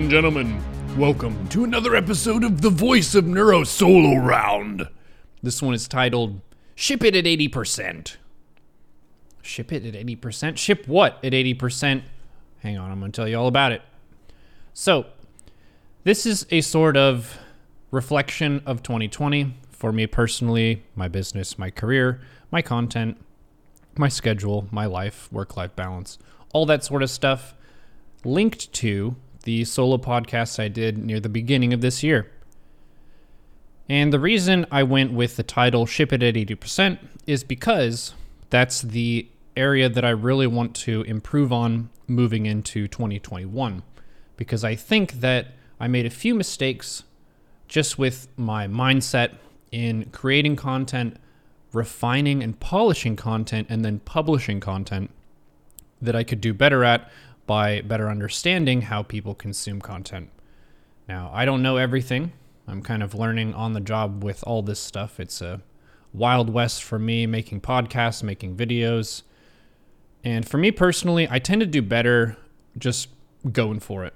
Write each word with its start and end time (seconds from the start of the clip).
and 0.00 0.10
gentlemen, 0.10 0.58
welcome 0.96 1.46
to 1.48 1.62
another 1.62 1.94
episode 1.94 2.42
of 2.42 2.62
the 2.62 2.70
Voice 2.70 3.14
of 3.14 3.26
Neuro 3.26 3.64
Solo 3.64 4.16
Round. 4.16 4.88
This 5.42 5.60
one 5.60 5.74
is 5.74 5.86
titled 5.86 6.40
Ship 6.74 7.04
It 7.04 7.14
at 7.14 7.26
80%. 7.26 8.16
Ship 9.42 9.70
it 9.70 9.84
at 9.84 9.92
80%? 9.92 10.56
Ship 10.56 10.88
what 10.88 11.22
at 11.22 11.34
80%? 11.34 12.02
Hang 12.60 12.78
on, 12.78 12.90
I'm 12.90 12.98
going 12.98 13.12
to 13.12 13.16
tell 13.20 13.28
you 13.28 13.36
all 13.36 13.46
about 13.46 13.72
it. 13.72 13.82
So, 14.72 15.04
this 16.04 16.24
is 16.24 16.46
a 16.50 16.62
sort 16.62 16.96
of 16.96 17.38
reflection 17.90 18.62
of 18.64 18.82
2020 18.82 19.54
for 19.68 19.92
me 19.92 20.06
personally, 20.06 20.82
my 20.96 21.08
business, 21.08 21.58
my 21.58 21.70
career, 21.70 22.22
my 22.50 22.62
content, 22.62 23.18
my 23.98 24.08
schedule, 24.08 24.66
my 24.70 24.86
life, 24.86 25.30
work 25.30 25.58
life 25.58 25.76
balance, 25.76 26.16
all 26.54 26.64
that 26.64 26.84
sort 26.84 27.02
of 27.02 27.10
stuff 27.10 27.52
linked 28.24 28.72
to 28.72 29.14
the 29.44 29.64
solo 29.64 29.98
podcast 29.98 30.62
I 30.62 30.68
did 30.68 30.98
near 30.98 31.20
the 31.20 31.28
beginning 31.28 31.72
of 31.72 31.80
this 31.80 32.02
year. 32.02 32.30
And 33.88 34.12
the 34.12 34.20
reason 34.20 34.66
I 34.70 34.82
went 34.82 35.12
with 35.12 35.36
the 35.36 35.42
title 35.42 35.84
Ship 35.84 36.12
It 36.12 36.22
at 36.22 36.34
80% 36.34 36.98
is 37.26 37.42
because 37.42 38.14
that's 38.48 38.82
the 38.82 39.28
area 39.56 39.88
that 39.88 40.04
I 40.04 40.10
really 40.10 40.46
want 40.46 40.76
to 40.76 41.02
improve 41.02 41.52
on 41.52 41.90
moving 42.06 42.46
into 42.46 42.86
2021. 42.86 43.82
Because 44.36 44.64
I 44.64 44.74
think 44.74 45.14
that 45.14 45.48
I 45.78 45.88
made 45.88 46.06
a 46.06 46.10
few 46.10 46.34
mistakes 46.34 47.02
just 47.66 47.98
with 47.98 48.28
my 48.36 48.66
mindset 48.66 49.36
in 49.72 50.06
creating 50.12 50.56
content, 50.56 51.16
refining 51.72 52.42
and 52.42 52.58
polishing 52.58 53.16
content, 53.16 53.66
and 53.70 53.84
then 53.84 54.00
publishing 54.00 54.60
content 54.60 55.10
that 56.02 56.16
I 56.16 56.24
could 56.24 56.40
do 56.40 56.54
better 56.54 56.84
at 56.84 57.10
by 57.50 57.80
better 57.80 58.08
understanding 58.08 58.82
how 58.82 59.02
people 59.02 59.34
consume 59.34 59.80
content. 59.80 60.30
Now, 61.08 61.32
I 61.34 61.44
don't 61.44 61.62
know 61.62 61.78
everything. 61.78 62.30
I'm 62.68 62.80
kind 62.80 63.02
of 63.02 63.12
learning 63.12 63.54
on 63.54 63.72
the 63.72 63.80
job 63.80 64.22
with 64.22 64.44
all 64.46 64.62
this 64.62 64.78
stuff. 64.78 65.18
It's 65.18 65.42
a 65.42 65.60
wild 66.12 66.48
west 66.48 66.84
for 66.84 66.96
me 66.96 67.26
making 67.26 67.62
podcasts, 67.62 68.22
making 68.22 68.54
videos. 68.54 69.22
And 70.22 70.48
for 70.48 70.58
me 70.58 70.70
personally, 70.70 71.26
I 71.28 71.40
tend 71.40 71.60
to 71.60 71.66
do 71.66 71.82
better 71.82 72.36
just 72.78 73.08
going 73.50 73.80
for 73.80 74.04
it. 74.04 74.14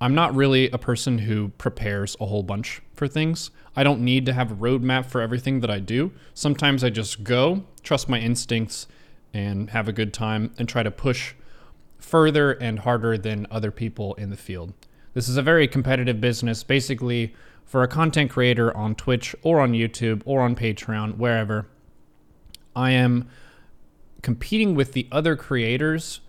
I'm 0.00 0.14
not 0.14 0.36
really 0.36 0.70
a 0.70 0.78
person 0.78 1.18
who 1.18 1.48
prepares 1.58 2.16
a 2.20 2.26
whole 2.26 2.44
bunch 2.44 2.82
for 2.94 3.08
things. 3.08 3.50
I 3.74 3.82
don't 3.82 4.02
need 4.02 4.26
to 4.26 4.32
have 4.32 4.52
a 4.52 4.54
roadmap 4.54 5.06
for 5.06 5.20
everything 5.20 5.58
that 5.58 5.70
I 5.72 5.80
do. 5.80 6.12
Sometimes 6.34 6.84
I 6.84 6.90
just 6.90 7.24
go, 7.24 7.64
trust 7.82 8.08
my 8.08 8.20
instincts, 8.20 8.86
and 9.34 9.70
have 9.70 9.88
a 9.88 9.92
good 9.92 10.14
time 10.14 10.52
and 10.56 10.68
try 10.68 10.84
to 10.84 10.92
push 10.92 11.34
further 11.98 12.52
and 12.52 12.80
harder 12.80 13.18
than 13.18 13.46
other 13.50 13.70
people 13.70 14.14
in 14.14 14.30
the 14.30 14.36
field. 14.36 14.72
This 15.14 15.28
is 15.28 15.36
a 15.36 15.42
very 15.42 15.66
competitive 15.66 16.20
business. 16.20 16.62
Basically, 16.62 17.34
for 17.64 17.82
a 17.82 17.88
content 17.88 18.30
creator 18.30 18.74
on 18.76 18.94
Twitch 18.94 19.34
or 19.42 19.60
on 19.60 19.72
YouTube 19.72 20.22
or 20.24 20.42
on 20.42 20.54
Patreon, 20.54 21.16
wherever, 21.16 21.66
I 22.74 22.90
am 22.90 23.28
competing 24.22 24.74
with 24.74 24.92
the 24.92 25.08
other 25.10 25.36
creators 25.36 26.20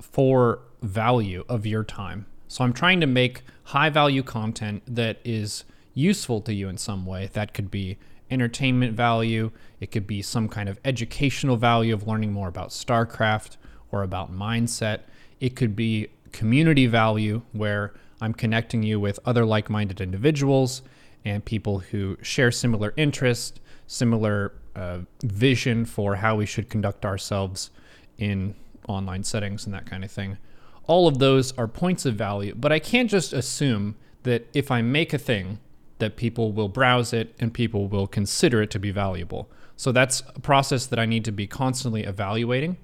for 0.00 0.60
value 0.82 1.44
of 1.48 1.66
your 1.66 1.84
time. 1.84 2.26
So 2.46 2.62
I'm 2.62 2.72
trying 2.72 3.00
to 3.00 3.06
make 3.06 3.42
high 3.64 3.90
value 3.90 4.22
content 4.22 4.82
that 4.86 5.18
is 5.24 5.64
useful 5.94 6.40
to 6.42 6.52
you 6.52 6.68
in 6.68 6.76
some 6.76 7.06
way. 7.06 7.30
That 7.32 7.54
could 7.54 7.70
be 7.70 7.98
entertainment 8.30 8.94
value, 8.94 9.50
it 9.80 9.90
could 9.90 10.06
be 10.06 10.22
some 10.22 10.48
kind 10.48 10.68
of 10.68 10.78
educational 10.84 11.56
value 11.56 11.94
of 11.94 12.06
learning 12.06 12.32
more 12.32 12.48
about 12.48 12.70
StarCraft 12.70 13.56
or 13.94 14.02
about 14.02 14.34
mindset. 14.34 15.02
It 15.38 15.54
could 15.54 15.76
be 15.76 16.08
community 16.32 16.86
value 16.86 17.42
where 17.52 17.94
I'm 18.20 18.34
connecting 18.34 18.82
you 18.82 18.98
with 18.98 19.20
other 19.24 19.44
like 19.44 19.70
minded 19.70 20.00
individuals 20.00 20.82
and 21.24 21.44
people 21.44 21.78
who 21.78 22.18
share 22.20 22.50
similar 22.50 22.92
interests, 22.96 23.60
similar 23.86 24.52
uh, 24.74 24.98
vision 25.22 25.84
for 25.84 26.16
how 26.16 26.34
we 26.34 26.44
should 26.44 26.68
conduct 26.68 27.04
ourselves 27.04 27.70
in 28.18 28.56
online 28.88 29.22
settings 29.22 29.64
and 29.64 29.72
that 29.72 29.86
kind 29.86 30.02
of 30.02 30.10
thing. 30.10 30.38
All 30.86 31.06
of 31.06 31.18
those 31.18 31.56
are 31.56 31.68
points 31.68 32.04
of 32.04 32.16
value, 32.16 32.54
but 32.56 32.72
I 32.72 32.80
can't 32.80 33.08
just 33.08 33.32
assume 33.32 33.94
that 34.24 34.48
if 34.52 34.72
I 34.72 34.82
make 34.82 35.12
a 35.14 35.18
thing, 35.18 35.60
that 35.98 36.16
people 36.16 36.50
will 36.50 36.68
browse 36.68 37.12
it 37.12 37.32
and 37.38 37.54
people 37.54 37.86
will 37.86 38.08
consider 38.08 38.60
it 38.60 38.70
to 38.72 38.80
be 38.80 38.90
valuable. 38.90 39.48
So 39.76 39.92
that's 39.92 40.24
a 40.34 40.40
process 40.40 40.86
that 40.86 40.98
I 40.98 41.06
need 41.06 41.24
to 41.26 41.32
be 41.32 41.46
constantly 41.46 42.02
evaluating 42.02 42.76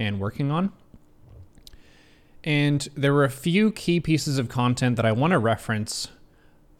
and 0.00 0.18
working 0.18 0.50
on. 0.50 0.72
And 2.42 2.88
there 2.96 3.12
were 3.12 3.24
a 3.24 3.30
few 3.30 3.70
key 3.70 4.00
pieces 4.00 4.38
of 4.38 4.48
content 4.48 4.96
that 4.96 5.04
I 5.04 5.12
want 5.12 5.32
to 5.32 5.38
reference 5.38 6.08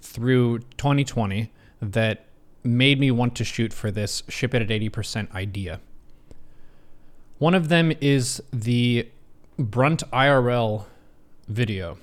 through 0.00 0.60
2020 0.78 1.52
that 1.82 2.24
made 2.64 2.98
me 2.98 3.10
want 3.10 3.36
to 3.36 3.44
shoot 3.44 3.72
for 3.72 3.90
this 3.90 4.22
ship 4.28 4.54
it 4.54 4.62
at 4.62 4.68
80% 4.68 5.32
idea. 5.34 5.80
One 7.38 7.54
of 7.54 7.68
them 7.68 7.92
is 8.00 8.42
the 8.52 9.08
Brunt 9.58 10.02
IRL 10.10 10.86
video, 11.46 11.98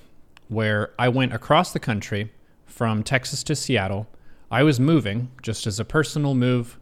where 0.48 0.92
I 0.98 1.08
went 1.08 1.32
across 1.32 1.72
the 1.72 1.80
country 1.80 2.32
from 2.66 3.02
Texas 3.02 3.42
to 3.44 3.56
Seattle. 3.56 4.08
I 4.50 4.62
was 4.62 4.78
moving 4.78 5.30
just 5.42 5.66
as 5.66 5.80
a 5.80 5.84
personal 5.84 6.34
move. 6.34 6.78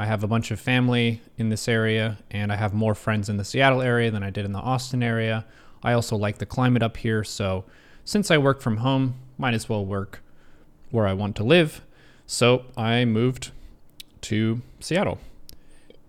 I 0.00 0.06
have 0.06 0.24
a 0.24 0.26
bunch 0.26 0.50
of 0.50 0.58
family 0.58 1.20
in 1.36 1.50
this 1.50 1.68
area, 1.68 2.16
and 2.30 2.50
I 2.50 2.56
have 2.56 2.72
more 2.72 2.94
friends 2.94 3.28
in 3.28 3.36
the 3.36 3.44
Seattle 3.44 3.82
area 3.82 4.10
than 4.10 4.22
I 4.22 4.30
did 4.30 4.46
in 4.46 4.52
the 4.52 4.58
Austin 4.58 5.02
area. 5.02 5.44
I 5.82 5.92
also 5.92 6.16
like 6.16 6.38
the 6.38 6.46
climate 6.46 6.82
up 6.82 6.96
here, 6.96 7.22
so 7.22 7.66
since 8.02 8.30
I 8.30 8.38
work 8.38 8.62
from 8.62 8.78
home, 8.78 9.16
might 9.36 9.52
as 9.52 9.68
well 9.68 9.84
work 9.84 10.22
where 10.90 11.06
I 11.06 11.12
want 11.12 11.36
to 11.36 11.44
live. 11.44 11.82
So 12.24 12.64
I 12.78 13.04
moved 13.04 13.50
to 14.22 14.62
Seattle. 14.80 15.18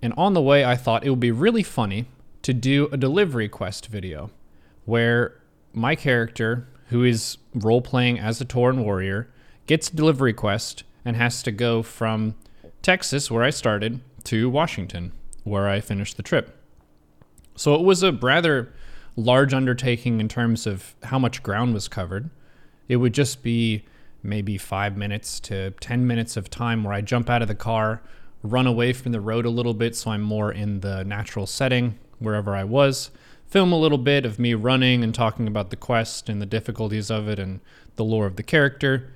And 0.01 0.13
on 0.15 0.35
the 0.35 0.41
way, 0.41 0.63
I 0.63 0.77
thought 0.77 1.03
it 1.03 1.09
would 1.09 1.19
be 1.19 1.31
really 1.31 1.61
funny 1.61 2.05
to 2.43 2.53
do 2.53 2.87
a 2.93 2.97
delivery 2.97 3.49
quest 3.49 3.87
video 3.87 4.31
where 4.85 5.37
my 5.73 5.95
character, 5.95 6.65
who 6.87 7.03
is 7.03 7.39
role 7.53 7.81
playing 7.81 8.19
as 8.19 8.39
a 8.39 8.45
Tauren 8.45 8.85
warrior, 8.85 9.29
gets 9.67 9.89
a 9.89 9.95
delivery 9.97 10.31
quest 10.31 10.85
and 11.03 11.17
has 11.17 11.43
to 11.43 11.51
go 11.51 11.83
from 11.83 12.35
Texas, 12.81 13.29
where 13.29 13.43
I 13.43 13.51
started, 13.51 14.01
to 14.23 14.49
Washington, 14.49 15.11
where 15.43 15.69
I 15.69 15.81
finished 15.81 16.17
the 16.17 16.23
trip. 16.23 16.57
So 17.55 17.75
it 17.75 17.81
was 17.81 18.01
a 18.01 18.11
rather 18.11 18.73
large 19.15 19.53
undertaking 19.53 20.19
in 20.19 20.27
terms 20.27 20.65
of 20.65 20.95
how 21.03 21.19
much 21.19 21.43
ground 21.43 21.73
was 21.73 21.87
covered. 21.87 22.29
It 22.87 22.97
would 22.97 23.13
just 23.13 23.43
be 23.43 23.83
maybe 24.23 24.57
five 24.57 24.97
minutes 24.97 25.39
to 25.41 25.71
10 25.71 26.07
minutes 26.07 26.37
of 26.37 26.49
time 26.49 26.83
where 26.83 26.93
I 26.93 27.01
jump 27.01 27.29
out 27.29 27.41
of 27.41 27.47
the 27.47 27.55
car, 27.55 28.01
run 28.43 28.67
away 28.67 28.93
from 28.93 29.11
the 29.11 29.21
road 29.21 29.45
a 29.45 29.49
little 29.49 29.73
bit 29.73 29.95
so 29.95 30.11
I'm 30.11 30.21
more 30.21 30.51
in 30.51 30.79
the 30.79 31.03
natural 31.03 31.45
setting 31.45 31.97
wherever 32.19 32.55
I 32.55 32.63
was, 32.63 33.11
film 33.47 33.71
a 33.71 33.79
little 33.79 33.97
bit 33.97 34.25
of 34.25 34.39
me 34.39 34.53
running 34.53 35.03
and 35.03 35.13
talking 35.13 35.47
about 35.47 35.69
the 35.69 35.75
quest 35.75 36.29
and 36.29 36.41
the 36.41 36.45
difficulties 36.45 37.11
of 37.11 37.27
it 37.27 37.39
and 37.39 37.59
the 37.95 38.03
lore 38.03 38.25
of 38.25 38.37
the 38.37 38.43
character. 38.43 39.11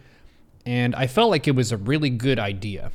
And 0.66 0.96
I 0.96 1.08
felt 1.08 1.30
like 1.30 1.48
it 1.48 1.56
was 1.56 1.72
a 1.72 1.78
really 1.78 2.09
good 2.09 2.40
idea. 2.40 2.92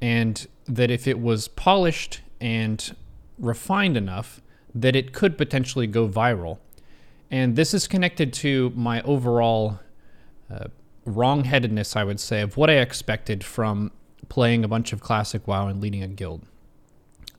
And 0.00 0.46
that 0.66 0.90
if 0.90 1.06
it 1.06 1.20
was 1.20 1.48
polished 1.48 2.20
and 2.40 2.94
refined 3.38 3.96
enough, 3.96 4.40
that 4.74 4.96
it 4.96 5.12
could 5.12 5.38
potentially 5.38 5.86
go 5.86 6.08
viral. 6.08 6.58
And 7.30 7.56
this 7.56 7.74
is 7.74 7.86
connected 7.86 8.32
to 8.34 8.72
my 8.74 9.00
overall 9.02 9.80
uh, 10.50 10.66
wrongheadedness, 11.06 11.96
I 11.96 12.04
would 12.04 12.20
say, 12.20 12.40
of 12.40 12.56
what 12.56 12.70
I 12.70 12.74
expected 12.74 13.44
from 13.44 13.92
playing 14.28 14.64
a 14.64 14.68
bunch 14.68 14.92
of 14.92 15.00
classic 15.00 15.46
WoW 15.46 15.68
and 15.68 15.80
leading 15.80 16.02
a 16.02 16.08
guild. 16.08 16.42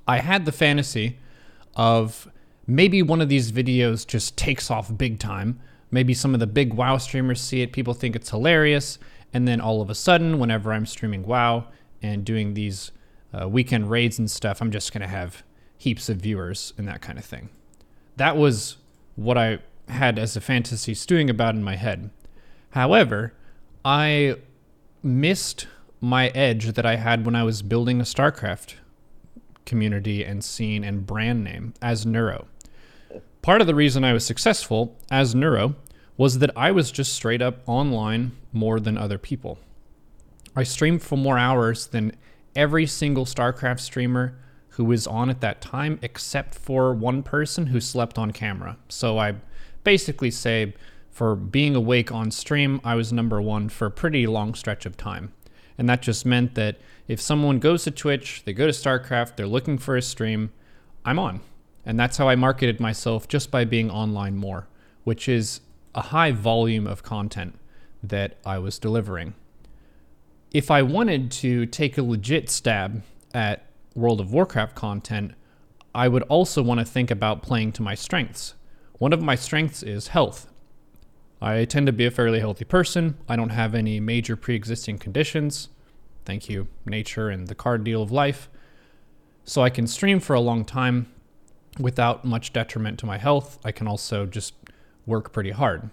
I 0.07 0.19
had 0.19 0.45
the 0.45 0.51
fantasy 0.51 1.17
of 1.75 2.29
maybe 2.67 3.01
one 3.01 3.21
of 3.21 3.29
these 3.29 3.51
videos 3.51 4.05
just 4.05 4.37
takes 4.37 4.69
off 4.69 4.95
big 4.95 5.19
time. 5.19 5.59
Maybe 5.91 6.13
some 6.13 6.33
of 6.33 6.39
the 6.39 6.47
big 6.47 6.73
WoW 6.73 6.97
streamers 6.97 7.41
see 7.41 7.61
it, 7.61 7.73
people 7.73 7.93
think 7.93 8.15
it's 8.15 8.29
hilarious, 8.29 8.97
and 9.33 9.47
then 9.47 9.59
all 9.59 9.81
of 9.81 9.89
a 9.89 9.95
sudden, 9.95 10.39
whenever 10.39 10.73
I'm 10.73 10.85
streaming 10.85 11.23
WoW 11.23 11.67
and 12.05 12.23
doing 12.23 12.53
these 12.53 12.91
uh, 13.33 13.47
weekend 13.47 13.89
raids 13.89 14.19
and 14.19 14.29
stuff, 14.29 14.61
I'm 14.61 14.71
just 14.71 14.93
going 14.93 15.01
to 15.01 15.07
have 15.07 15.43
heaps 15.77 16.09
of 16.09 16.17
viewers 16.17 16.73
and 16.77 16.87
that 16.87 17.01
kind 17.01 17.17
of 17.17 17.25
thing. 17.25 17.49
That 18.15 18.37
was 18.37 18.77
what 19.15 19.37
I 19.37 19.59
had 19.89 20.17
as 20.17 20.35
a 20.35 20.41
fantasy 20.41 20.93
stewing 20.93 21.29
about 21.29 21.55
in 21.55 21.63
my 21.63 21.75
head. 21.75 22.09
However, 22.71 23.33
I 23.83 24.35
missed 25.03 25.67
my 26.01 26.29
edge 26.29 26.73
that 26.73 26.85
I 26.85 26.95
had 26.95 27.25
when 27.25 27.35
I 27.35 27.43
was 27.43 27.61
building 27.61 27.99
a 27.99 28.03
StarCraft 28.03 28.75
community 29.65 30.23
and 30.23 30.43
scene 30.43 30.83
and 30.83 31.05
brand 31.05 31.43
name 31.43 31.73
as 31.81 32.05
Neuro. 32.05 32.47
Part 33.41 33.61
of 33.61 33.67
the 33.67 33.75
reason 33.75 34.03
I 34.03 34.13
was 34.13 34.25
successful 34.25 34.97
as 35.11 35.35
Neuro 35.35 35.75
was 36.17 36.39
that 36.39 36.51
I 36.55 36.71
was 36.71 36.91
just 36.91 37.13
straight 37.13 37.41
up 37.41 37.59
online 37.67 38.31
more 38.53 38.79
than 38.79 38.97
other 38.97 39.17
people. 39.17 39.59
I 40.55 40.63
streamed 40.63 41.01
for 41.01 41.17
more 41.17 41.37
hours 41.37 41.87
than 41.87 42.13
every 42.55 42.85
single 42.85 43.25
StarCraft 43.25 43.81
streamer 43.81 44.37
who 44.69 44.85
was 44.85 45.07
on 45.07 45.29
at 45.29 45.41
that 45.41 45.61
time, 45.61 45.99
except 46.01 46.55
for 46.55 46.93
one 46.93 47.23
person 47.23 47.67
who 47.67 47.79
slept 47.79 48.17
on 48.17 48.31
camera. 48.31 48.77
So 48.89 49.17
I 49.17 49.35
basically 49.83 50.31
say 50.31 50.73
for 51.11 51.35
being 51.35 51.75
awake 51.75 52.11
on 52.11 52.31
stream, 52.31 52.81
I 52.83 52.95
was 52.95 53.13
number 53.13 53.41
one 53.41 53.69
for 53.69 53.85
a 53.85 53.91
pretty 53.91 54.27
long 54.27 54.53
stretch 54.53 54.85
of 54.85 54.97
time. 54.97 55.33
And 55.77 55.89
that 55.89 56.01
just 56.01 56.25
meant 56.25 56.55
that 56.55 56.77
if 57.07 57.21
someone 57.21 57.59
goes 57.59 57.83
to 57.83 57.91
Twitch, 57.91 58.43
they 58.45 58.53
go 58.53 58.65
to 58.65 58.73
StarCraft, 58.73 59.35
they're 59.35 59.47
looking 59.47 59.77
for 59.77 59.95
a 59.95 60.01
stream, 60.01 60.51
I'm 61.05 61.19
on. 61.19 61.41
And 61.85 61.99
that's 61.99 62.17
how 62.17 62.27
I 62.27 62.35
marketed 62.35 62.79
myself 62.79 63.27
just 63.27 63.51
by 63.51 63.63
being 63.63 63.91
online 63.91 64.35
more, 64.35 64.67
which 65.03 65.29
is 65.29 65.61
a 65.93 66.01
high 66.01 66.31
volume 66.31 66.87
of 66.87 67.03
content 67.03 67.59
that 68.01 68.37
I 68.45 68.57
was 68.57 68.79
delivering. 68.79 69.35
If 70.55 70.71
I 70.71 70.83
wanted 70.83 71.31
to 71.31 71.65
take 71.65 71.97
a 71.97 72.01
legit 72.01 72.49
stab 72.49 73.03
at 73.33 73.65
World 73.93 74.21
of 74.21 74.31
Warcraft 74.31 74.73
content, 74.73 75.33
I 75.93 76.07
would 76.07 76.23
also 76.23 76.63
want 76.63 76.79
to 76.79 76.85
think 76.85 77.11
about 77.11 77.43
playing 77.43 77.73
to 77.73 77.81
my 77.81 77.93
strengths. 77.93 78.53
One 78.97 79.11
of 79.11 79.21
my 79.21 79.35
strengths 79.35 79.83
is 79.83 80.07
health. 80.07 80.47
I 81.41 81.65
tend 81.65 81.87
to 81.87 81.91
be 81.91 82.05
a 82.05 82.09
fairly 82.09 82.39
healthy 82.39 82.63
person. 82.63 83.17
I 83.27 83.35
don't 83.35 83.49
have 83.49 83.75
any 83.75 83.99
major 83.99 84.37
pre 84.37 84.55
existing 84.55 84.99
conditions. 84.99 85.67
Thank 86.23 86.47
you, 86.47 86.69
nature 86.85 87.27
and 87.27 87.49
the 87.49 87.53
card 87.53 87.83
deal 87.83 88.01
of 88.01 88.13
life. 88.13 88.47
So 89.43 89.61
I 89.61 89.69
can 89.69 89.87
stream 89.87 90.21
for 90.21 90.35
a 90.35 90.39
long 90.39 90.63
time 90.63 91.11
without 91.81 92.23
much 92.23 92.53
detriment 92.53 92.97
to 92.99 93.05
my 93.05 93.17
health. 93.17 93.59
I 93.65 93.73
can 93.73 93.89
also 93.89 94.25
just 94.25 94.53
work 95.05 95.33
pretty 95.33 95.51
hard. 95.51 95.89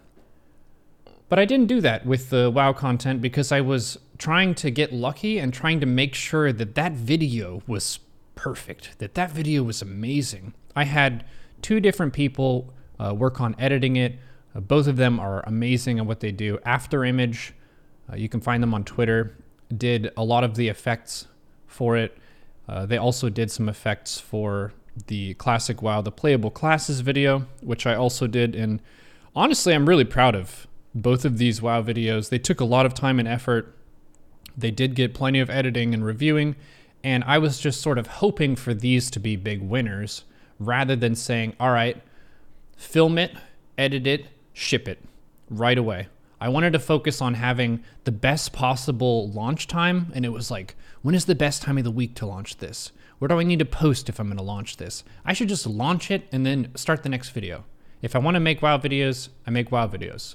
But 1.33 1.39
I 1.39 1.47
didn't 1.47 1.69
do 1.69 1.81
that 1.81 2.05
with 2.05 2.29
the 2.29 2.51
WoW 2.51 2.75
content 2.75 3.23
because 3.23 3.53
I 3.53 3.63
was 3.63 3.99
trying 4.19 4.55
to 4.57 4.71
get 4.71 4.93
lucky 4.93 5.39
and 5.39 5.51
trying 5.51 5.81
to 5.81 5.87
make 5.87 6.15
sure 6.15 6.53
that 6.53 6.75
that 6.75 6.93
video 6.93 7.63
was 7.67 8.01
perfect, 8.35 8.99
that 8.99 9.15
that 9.15 9.31
video 9.31 9.63
was 9.63 9.81
amazing. 9.81 10.53
I 10.77 10.85
had 10.85 11.25
two 11.63 11.81
different 11.81 12.13
people 12.13 12.75
uh, 13.01 13.15
work 13.15 13.41
on 13.41 13.57
editing 13.59 13.97
it. 13.97 14.19
Uh, 14.55 14.61
both 14.61 14.87
of 14.87 14.99
them 14.99 15.19
are 15.19 15.43
amazing 15.47 15.99
at 15.99 16.05
what 16.05 16.21
they 16.21 16.33
do. 16.33 16.59
After 16.67 17.03
Image, 17.03 17.55
uh, 18.13 18.17
you 18.17 18.29
can 18.29 18.43
find 18.43 18.63
them 18.63 18.75
on 18.75 18.85
Twitter, 18.85 19.35
did 19.75 20.11
a 20.19 20.25
lot 20.25 20.45
of 20.45 20.55
the 20.55 20.69
effects 20.69 21.29
for 21.67 21.97
it. 21.97 22.15
Uh, 22.69 22.85
they 22.85 22.99
also 22.99 23.31
did 23.31 23.51
some 23.51 23.71
effects 23.71 24.21
for 24.21 24.75
the 25.07 25.33
classic 25.33 25.81
WoW, 25.81 26.03
the 26.03 26.13
playable 26.13 26.51
classes 26.51 27.01
video, 27.01 27.47
which 27.63 27.87
I 27.87 27.95
also 27.95 28.27
did. 28.27 28.55
And 28.55 28.83
honestly, 29.35 29.73
I'm 29.73 29.89
really 29.89 30.05
proud 30.05 30.35
of 30.35 30.67
both 30.95 31.25
of 31.25 31.39
these 31.39 31.63
WoW 31.63 31.83
videos. 31.83 32.29
They 32.29 32.39
took 32.39 32.61
a 32.61 32.65
lot 32.65 32.87
of 32.87 32.95
time 32.95 33.19
and 33.19 33.29
effort. 33.29 33.75
They 34.57 34.71
did 34.71 34.95
get 34.95 35.15
plenty 35.15 35.41
of 35.41 35.51
editing 35.51 35.95
and 35.95 36.05
reviewing. 36.05 36.57
And 37.05 37.25
I 37.25 37.39
was 37.39 37.59
just 37.59 37.81
sort 37.81 37.99
of 37.99 38.07
hoping 38.07 38.57
for 38.57 38.75
these 38.75 39.11
to 39.11 39.21
be 39.21 39.37
big 39.37 39.63
winners 39.63 40.25
rather 40.59 40.95
than 40.95 41.15
saying, 41.15 41.55
all 41.59 41.73
right, 41.73 42.01
film 42.77 43.19
it, 43.19 43.35
edit 43.77 44.07
it, 44.07 44.27
ship 44.53 44.87
it 44.87 45.03
right 45.51 45.79
away. 45.79 46.09
I 46.41 46.49
wanted 46.49 46.73
to 46.73 46.79
focus 46.79 47.21
on 47.21 47.35
having 47.35 47.83
the 48.05 48.13
best 48.13 48.53
possible 48.53 49.31
launch 49.31 49.67
time. 49.67 50.13
And 50.15 50.25
it 50.25 50.31
was 50.31 50.51
like, 50.51 50.77
when 51.03 51.15
is 51.15 51.25
the 51.25 51.35
best 51.35 51.63
time 51.63 51.79
of 51.79 51.85
the 51.85 51.91
week 51.91 52.15
to 52.17 52.27
launch 52.27 52.59
this? 52.59 52.93
Where 53.19 53.29
do 53.29 53.39
I 53.39 53.45
need 53.45 53.61
to 53.61 53.65
post 53.65 54.09
if 54.09 54.19
I'm 54.19 54.27
going 54.27 54.37
to 54.37 54.43
launch 54.43 54.77
this? 54.77 55.05
I 55.25 55.33
should 55.33 55.49
just 55.49 55.67
launch 55.67 56.11
it 56.11 56.27
and 56.33 56.45
then 56.45 56.73
start 56.75 57.05
the 57.05 57.09
next 57.09 57.31
video. 57.31 57.65
If 58.01 58.17
I 58.17 58.19
want 58.19 58.35
to 58.35 58.41
make 58.41 58.61
WoW 58.61 58.79
videos, 58.79 59.29
I 59.47 59.51
make 59.51 59.71
WoW 59.71 59.87
videos. 59.87 60.35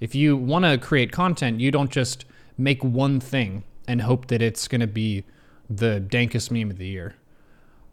If 0.00 0.14
you 0.14 0.36
want 0.36 0.64
to 0.64 0.78
create 0.78 1.12
content, 1.12 1.60
you 1.60 1.70
don't 1.70 1.90
just 1.90 2.24
make 2.56 2.82
one 2.82 3.20
thing 3.20 3.64
and 3.86 4.02
hope 4.02 4.26
that 4.28 4.42
it's 4.42 4.68
going 4.68 4.80
to 4.80 4.86
be 4.86 5.24
the 5.68 6.04
dankest 6.06 6.50
meme 6.50 6.70
of 6.70 6.78
the 6.78 6.86
year. 6.86 7.14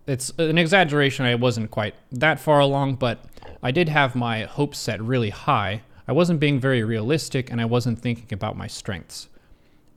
It's 0.07 0.31
an 0.37 0.57
exaggeration. 0.57 1.25
I 1.25 1.35
wasn't 1.35 1.71
quite 1.71 1.95
that 2.11 2.39
far 2.39 2.59
along, 2.59 2.95
but 2.95 3.25
I 3.63 3.71
did 3.71 3.89
have 3.89 4.15
my 4.15 4.43
hopes 4.43 4.77
set 4.77 5.01
really 5.01 5.31
high 5.31 5.81
I 6.07 6.11
wasn't 6.11 6.39
being 6.39 6.59
very 6.59 6.83
realistic 6.83 7.51
and 7.51 7.59
I 7.59 7.65
wasn't 7.65 7.99
thinking 7.99 8.27
about 8.31 8.55
my 8.55 8.67
strengths. 8.67 9.27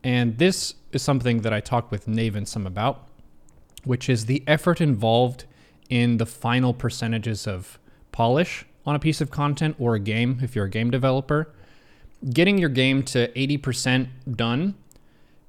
And 0.02 0.38
this 0.38 0.75
is 0.93 1.02
something 1.02 1.43
that 1.43 1.52
I 1.52 1.61
talked 1.61 1.90
with 1.90 2.06
Naven 2.06 2.46
some 2.46 2.66
about, 2.66 3.06
which 3.84 4.08
is 4.08 4.26
the 4.26 4.43
effort 4.46 4.81
involved 4.81 5.44
in 5.90 6.16
the 6.16 6.26
final 6.26 6.72
percentages 6.72 7.46
of 7.46 7.78
polish 8.12 8.64
on 8.87 8.94
a 8.94 8.99
piece 8.99 9.20
of 9.20 9.31
content 9.31 9.76
or 9.78 9.94
a 9.94 10.00
game 10.00 10.40
if 10.43 10.56
you're 10.56 10.64
a 10.64 10.70
game 10.70 10.90
developer. 10.90 11.52
Getting 12.32 12.58
your 12.58 12.68
game 12.68 13.02
to 13.04 13.28
80% 13.28 14.08
done 14.34 14.74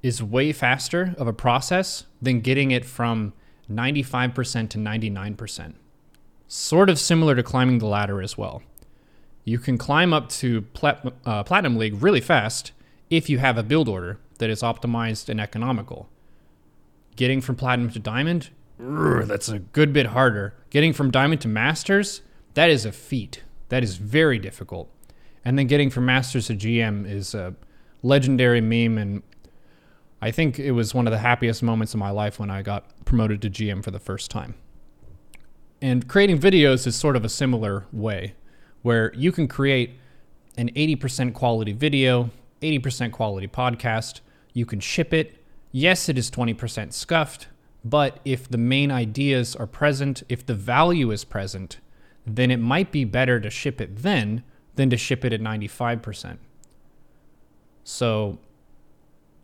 is 0.02 0.22
way 0.22 0.52
faster 0.52 1.14
of 1.18 1.26
a 1.26 1.32
process 1.32 2.06
than 2.22 2.40
getting 2.40 2.70
it 2.70 2.84
from 2.84 3.32
95% 3.70 4.70
to 4.70 4.78
99%. 4.78 5.74
Sort 6.48 6.90
of 6.90 6.98
similar 6.98 7.34
to 7.34 7.42
climbing 7.42 7.78
the 7.78 7.86
ladder 7.86 8.22
as 8.22 8.38
well 8.38 8.62
you 9.44 9.58
can 9.58 9.78
climb 9.78 10.12
up 10.12 10.28
to 10.28 10.62
Plat- 10.62 11.04
uh, 11.24 11.42
Platinum 11.42 11.76
League 11.76 12.02
really 12.02 12.20
fast 12.20 12.72
if 13.08 13.28
you 13.28 13.38
have 13.38 13.58
a 13.58 13.62
build 13.62 13.88
order 13.88 14.18
that 14.38 14.50
is 14.50 14.62
optimized 14.62 15.28
and 15.28 15.40
economical. 15.40 16.08
Getting 17.16 17.40
from 17.40 17.56
Platinum 17.56 17.90
to 17.90 17.98
Diamond, 17.98 18.50
that's 18.78 19.48
a 19.48 19.58
good 19.58 19.92
bit 19.92 20.06
harder. 20.06 20.54
Getting 20.70 20.92
from 20.92 21.10
Diamond 21.10 21.40
to 21.42 21.48
Masters, 21.48 22.22
that 22.54 22.70
is 22.70 22.86
a 22.86 22.92
feat. 22.92 23.42
That 23.68 23.82
is 23.82 23.96
very 23.96 24.38
difficult. 24.38 24.88
And 25.44 25.58
then 25.58 25.66
getting 25.66 25.90
from 25.90 26.06
Masters 26.06 26.48
to 26.48 26.54
GM 26.54 27.10
is 27.10 27.34
a 27.34 27.54
legendary 28.02 28.60
meme, 28.60 28.98
and 28.98 29.22
I 30.20 30.30
think 30.30 30.58
it 30.58 30.72
was 30.72 30.94
one 30.94 31.06
of 31.06 31.10
the 31.10 31.18
happiest 31.18 31.62
moments 31.62 31.94
of 31.94 32.00
my 32.00 32.10
life 32.10 32.38
when 32.38 32.50
I 32.50 32.62
got 32.62 33.04
promoted 33.04 33.40
to 33.42 33.50
GM 33.50 33.82
for 33.82 33.90
the 33.90 33.98
first 33.98 34.30
time. 34.30 34.54
And 35.82 36.06
creating 36.06 36.38
videos 36.38 36.86
is 36.86 36.94
sort 36.94 37.16
of 37.16 37.24
a 37.24 37.28
similar 37.28 37.86
way 37.90 38.34
where 38.82 39.12
you 39.14 39.32
can 39.32 39.48
create 39.48 39.92
an 40.58 40.70
80% 40.70 41.32
quality 41.32 41.72
video, 41.72 42.30
80% 42.60 43.12
quality 43.12 43.48
podcast. 43.48 44.20
You 44.52 44.66
can 44.66 44.80
ship 44.80 45.14
it. 45.14 45.42
Yes, 45.72 46.08
it 46.08 46.18
is 46.18 46.30
20% 46.30 46.92
scuffed, 46.92 47.48
but 47.84 48.20
if 48.24 48.48
the 48.48 48.58
main 48.58 48.90
ideas 48.90 49.56
are 49.56 49.66
present, 49.66 50.22
if 50.28 50.44
the 50.44 50.54
value 50.54 51.10
is 51.10 51.24
present, 51.24 51.78
then 52.26 52.50
it 52.50 52.58
might 52.58 52.92
be 52.92 53.04
better 53.04 53.40
to 53.40 53.48
ship 53.48 53.80
it 53.80 54.02
then 54.02 54.42
than 54.76 54.90
to 54.90 54.96
ship 54.96 55.24
it 55.24 55.32
at 55.32 55.40
95%. 55.40 56.38
So 57.84 58.38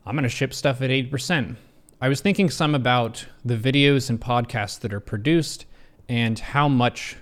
I'm 0.05 0.14
going 0.14 0.23
to 0.23 0.28
ship 0.28 0.54
stuff 0.54 0.83
at 0.83 0.90
8%. 0.90 1.56
I 2.00 2.09
was 2.09 2.21
thinking 2.21 2.50
some 2.50 2.75
about 2.75 3.26
the 3.45 3.56
videos 3.56 4.11
and 4.11 4.21
podcasts 4.21 4.78
that 4.80 4.92
are 4.92 5.00
produced 5.00 5.66
and 6.09 6.38
how 6.38 6.68
much 6.68 7.16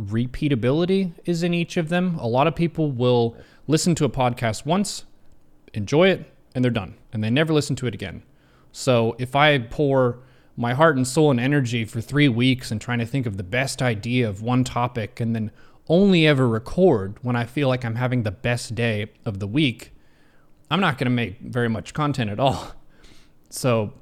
repeatability 0.00 1.12
is 1.24 1.42
in 1.42 1.52
each 1.52 1.76
of 1.76 1.88
them. 1.88 2.18
A 2.18 2.26
lot 2.26 2.46
of 2.46 2.54
people 2.54 2.90
will 2.90 3.36
listen 3.66 3.94
to 3.96 4.04
a 4.04 4.08
podcast 4.08 4.64
once, 4.64 5.04
enjoy 5.74 6.08
it, 6.08 6.32
and 6.54 6.64
they're 6.64 6.70
done, 6.70 6.94
and 7.12 7.22
they 7.22 7.30
never 7.30 7.52
listen 7.52 7.76
to 7.76 7.86
it 7.86 7.94
again. 7.94 8.22
So 8.72 9.14
if 9.18 9.36
I 9.36 9.58
pour 9.58 10.20
my 10.56 10.74
heart 10.74 10.96
and 10.96 11.06
soul 11.06 11.30
and 11.30 11.38
energy 11.38 11.84
for 11.84 12.00
three 12.00 12.28
weeks 12.28 12.70
and 12.70 12.80
trying 12.80 12.98
to 12.98 13.06
think 13.06 13.26
of 13.26 13.36
the 13.36 13.44
best 13.44 13.80
idea 13.80 14.28
of 14.28 14.42
one 14.42 14.64
topic 14.64 15.20
and 15.20 15.34
then 15.34 15.52
only 15.88 16.26
ever 16.26 16.48
record 16.48 17.16
when 17.22 17.36
I 17.36 17.44
feel 17.44 17.68
like 17.68 17.84
I'm 17.84 17.96
having 17.96 18.22
the 18.22 18.30
best 18.30 18.74
day 18.74 19.06
of 19.24 19.38
the 19.38 19.46
week, 19.46 19.92
I'm 20.70 20.80
not 20.80 20.98
going 20.98 21.06
to 21.06 21.10
make 21.10 21.40
very 21.40 21.68
much 21.68 21.94
content 21.94 22.30
at 22.30 22.40
all. 22.40 22.72
So 23.50 23.94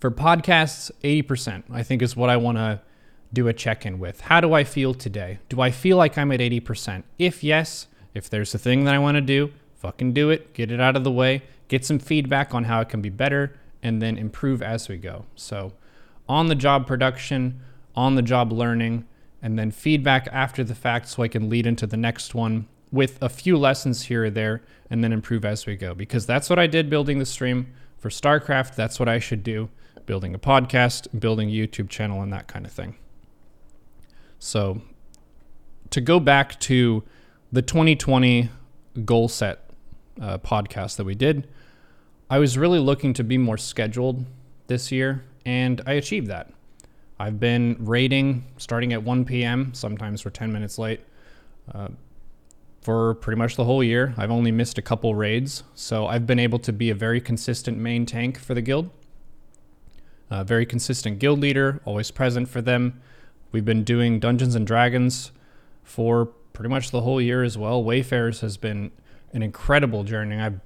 for 0.00 0.10
podcasts, 0.10 0.90
80%, 1.04 1.62
I 1.70 1.84
think 1.84 2.02
is 2.02 2.16
what 2.16 2.28
I 2.28 2.36
want 2.36 2.58
to 2.58 2.80
do 3.32 3.48
a 3.48 3.52
check 3.52 3.86
in 3.86 3.98
with. 3.98 4.20
How 4.22 4.40
do 4.40 4.52
I 4.52 4.64
feel 4.64 4.94
today? 4.94 5.38
Do 5.48 5.60
I 5.60 5.70
feel 5.70 5.96
like 5.96 6.18
I'm 6.18 6.32
at 6.32 6.40
80%? 6.40 7.04
If 7.18 7.44
yes, 7.44 7.86
if 8.14 8.28
there's 8.28 8.54
a 8.54 8.58
thing 8.58 8.84
that 8.84 8.94
I 8.94 8.98
want 8.98 9.16
to 9.16 9.20
do, 9.20 9.52
fucking 9.76 10.12
do 10.12 10.30
it, 10.30 10.54
get 10.54 10.70
it 10.70 10.80
out 10.80 10.96
of 10.96 11.04
the 11.04 11.12
way, 11.12 11.42
get 11.68 11.84
some 11.84 11.98
feedback 11.98 12.54
on 12.54 12.64
how 12.64 12.80
it 12.80 12.88
can 12.88 13.00
be 13.00 13.10
better, 13.10 13.56
and 13.82 14.00
then 14.00 14.16
improve 14.16 14.62
as 14.62 14.88
we 14.88 14.96
go. 14.96 15.26
So, 15.36 15.72
on 16.28 16.48
the 16.48 16.54
job 16.54 16.86
production, 16.86 17.60
on 17.94 18.14
the 18.14 18.22
job 18.22 18.52
learning, 18.52 19.06
and 19.44 19.58
then 19.58 19.70
feedback 19.70 20.26
after 20.32 20.64
the 20.64 20.74
fact 20.74 21.06
so 21.06 21.22
I 21.22 21.28
can 21.28 21.50
lead 21.50 21.66
into 21.66 21.86
the 21.86 21.98
next 21.98 22.34
one 22.34 22.66
with 22.90 23.18
a 23.20 23.28
few 23.28 23.58
lessons 23.58 24.04
here 24.04 24.24
or 24.24 24.30
there 24.30 24.62
and 24.88 25.04
then 25.04 25.12
improve 25.12 25.44
as 25.44 25.66
we 25.66 25.76
go. 25.76 25.94
Because 25.94 26.24
that's 26.24 26.48
what 26.48 26.58
I 26.58 26.66
did 26.66 26.88
building 26.88 27.18
the 27.18 27.26
stream 27.26 27.70
for 27.98 28.08
StarCraft. 28.08 28.74
That's 28.74 28.98
what 28.98 29.06
I 29.06 29.18
should 29.18 29.44
do 29.44 29.68
building 30.06 30.34
a 30.34 30.38
podcast, 30.38 31.08
building 31.18 31.50
a 31.50 31.52
YouTube 31.52 31.90
channel, 31.90 32.22
and 32.22 32.32
that 32.32 32.46
kind 32.46 32.64
of 32.64 32.72
thing. 32.72 32.96
So, 34.38 34.80
to 35.90 36.00
go 36.00 36.20
back 36.20 36.58
to 36.60 37.02
the 37.52 37.62
2020 37.62 38.50
goal 39.04 39.28
set 39.28 39.70
uh, 40.20 40.38
podcast 40.38 40.96
that 40.96 41.04
we 41.04 41.14
did, 41.14 41.48
I 42.28 42.38
was 42.38 42.56
really 42.58 42.78
looking 42.78 43.12
to 43.14 43.24
be 43.24 43.38
more 43.38 43.56
scheduled 43.58 44.24
this 44.68 44.90
year, 44.90 45.22
and 45.44 45.82
I 45.86 45.92
achieved 45.92 46.28
that. 46.28 46.53
I've 47.18 47.38
been 47.38 47.76
raiding 47.78 48.44
starting 48.56 48.92
at 48.92 49.02
1 49.02 49.24
p.m., 49.24 49.72
sometimes 49.74 50.24
we're 50.24 50.30
10 50.30 50.52
minutes 50.52 50.78
late, 50.78 51.00
uh, 51.72 51.88
for 52.80 53.14
pretty 53.14 53.38
much 53.38 53.56
the 53.56 53.64
whole 53.64 53.82
year. 53.82 54.14
I've 54.16 54.30
only 54.30 54.50
missed 54.50 54.78
a 54.78 54.82
couple 54.82 55.14
raids, 55.14 55.62
so 55.74 56.06
I've 56.06 56.26
been 56.26 56.38
able 56.38 56.58
to 56.60 56.72
be 56.72 56.90
a 56.90 56.94
very 56.94 57.20
consistent 57.20 57.78
main 57.78 58.04
tank 58.04 58.38
for 58.38 58.54
the 58.54 58.62
guild. 58.62 58.90
A 60.30 60.44
very 60.44 60.66
consistent 60.66 61.18
guild 61.18 61.38
leader, 61.40 61.80
always 61.84 62.10
present 62.10 62.48
for 62.48 62.60
them. 62.60 63.00
We've 63.52 63.64
been 63.64 63.84
doing 63.84 64.18
Dungeons 64.18 64.54
and 64.54 64.66
Dragons 64.66 65.30
for 65.84 66.26
pretty 66.52 66.68
much 66.68 66.90
the 66.90 67.02
whole 67.02 67.20
year 67.20 67.44
as 67.44 67.56
well. 67.56 67.82
Wayfarers 67.82 68.40
has 68.40 68.56
been 68.56 68.90
an 69.32 69.42
incredible 69.42 70.02
journey. 70.02 70.40
I've 70.40 70.60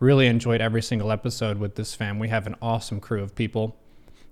really 0.00 0.26
enjoyed 0.26 0.60
every 0.60 0.82
single 0.82 1.12
episode 1.12 1.58
with 1.58 1.76
this 1.76 1.94
fam. 1.94 2.18
We 2.18 2.28
have 2.28 2.46
an 2.46 2.56
awesome 2.60 3.00
crew 3.00 3.22
of 3.22 3.34
people. 3.34 3.76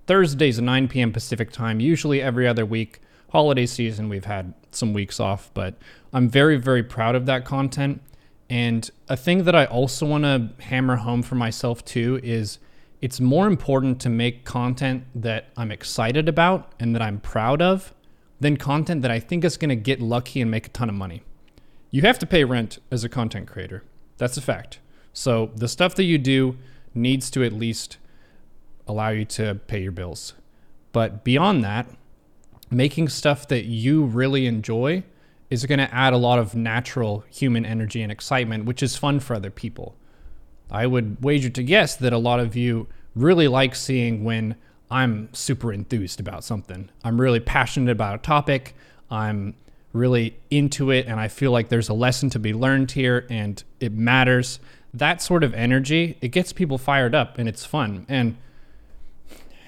Thursdays, 0.06 0.60
9 0.60 0.88
p.m. 0.88 1.12
Pacific 1.12 1.52
time, 1.52 1.80
usually 1.80 2.20
every 2.20 2.46
other 2.46 2.66
week. 2.66 3.00
Holiday 3.30 3.66
season, 3.66 4.08
we've 4.08 4.24
had 4.24 4.54
some 4.72 4.92
weeks 4.92 5.20
off, 5.20 5.50
but 5.54 5.74
I'm 6.12 6.28
very, 6.28 6.56
very 6.56 6.82
proud 6.82 7.14
of 7.14 7.26
that 7.26 7.44
content. 7.44 8.02
And 8.48 8.90
a 9.08 9.16
thing 9.16 9.44
that 9.44 9.54
I 9.54 9.66
also 9.66 10.04
want 10.04 10.24
to 10.24 10.50
hammer 10.64 10.96
home 10.96 11.22
for 11.22 11.36
myself 11.36 11.84
too 11.84 12.18
is 12.24 12.58
it's 13.00 13.20
more 13.20 13.46
important 13.46 14.00
to 14.00 14.10
make 14.10 14.44
content 14.44 15.04
that 15.14 15.46
I'm 15.56 15.70
excited 15.70 16.28
about 16.28 16.72
and 16.80 16.94
that 16.94 17.00
I'm 17.00 17.20
proud 17.20 17.62
of 17.62 17.94
than 18.40 18.56
content 18.56 19.02
that 19.02 19.10
I 19.10 19.20
think 19.20 19.44
is 19.44 19.56
going 19.56 19.68
to 19.68 19.76
get 19.76 20.00
lucky 20.00 20.40
and 20.40 20.50
make 20.50 20.66
a 20.66 20.70
ton 20.70 20.88
of 20.88 20.94
money. 20.94 21.22
You 21.90 22.02
have 22.02 22.18
to 22.18 22.26
pay 22.26 22.44
rent 22.44 22.78
as 22.90 23.04
a 23.04 23.08
content 23.08 23.46
creator. 23.46 23.84
That's 24.18 24.36
a 24.36 24.42
fact. 24.42 24.80
So 25.12 25.50
the 25.54 25.68
stuff 25.68 25.94
that 25.94 26.04
you 26.04 26.18
do 26.18 26.56
needs 26.94 27.30
to 27.30 27.44
at 27.44 27.52
least 27.52 27.98
allow 28.86 29.10
you 29.10 29.24
to 29.26 29.56
pay 29.66 29.82
your 29.82 29.92
bills. 29.92 30.34
But 30.92 31.24
beyond 31.24 31.64
that, 31.64 31.88
making 32.70 33.08
stuff 33.08 33.48
that 33.48 33.64
you 33.64 34.04
really 34.04 34.46
enjoy 34.46 35.04
is 35.50 35.66
going 35.66 35.78
to 35.78 35.92
add 35.94 36.12
a 36.12 36.18
lot 36.18 36.38
of 36.38 36.54
natural 36.54 37.24
human 37.30 37.66
energy 37.66 38.02
and 38.02 38.12
excitement, 38.12 38.64
which 38.64 38.82
is 38.82 38.96
fun 38.96 39.20
for 39.20 39.34
other 39.34 39.50
people. 39.50 39.96
I 40.70 40.86
would 40.86 41.22
wager 41.22 41.50
to 41.50 41.62
guess 41.62 41.96
that 41.96 42.12
a 42.12 42.18
lot 42.18 42.38
of 42.38 42.54
you 42.54 42.86
really 43.16 43.48
like 43.48 43.74
seeing 43.74 44.22
when 44.22 44.54
I'm 44.90 45.32
super 45.32 45.72
enthused 45.72 46.20
about 46.20 46.44
something. 46.44 46.90
I'm 47.02 47.20
really 47.20 47.40
passionate 47.40 47.90
about 47.90 48.14
a 48.14 48.18
topic. 48.18 48.74
I'm 49.10 49.54
really 49.92 50.38
into 50.50 50.92
it, 50.92 51.06
and 51.06 51.18
I 51.18 51.26
feel 51.26 51.50
like 51.50 51.68
there's 51.68 51.88
a 51.88 51.94
lesson 51.94 52.30
to 52.30 52.38
be 52.38 52.54
learned 52.54 52.92
here 52.92 53.26
and 53.28 53.62
it 53.80 53.92
matters. 53.92 54.60
That 54.94 55.20
sort 55.20 55.42
of 55.42 55.54
energy, 55.54 56.16
it 56.20 56.28
gets 56.28 56.52
people 56.52 56.78
fired 56.78 57.14
up 57.14 57.38
and 57.38 57.48
it's 57.48 57.64
fun. 57.64 58.06
And 58.08 58.36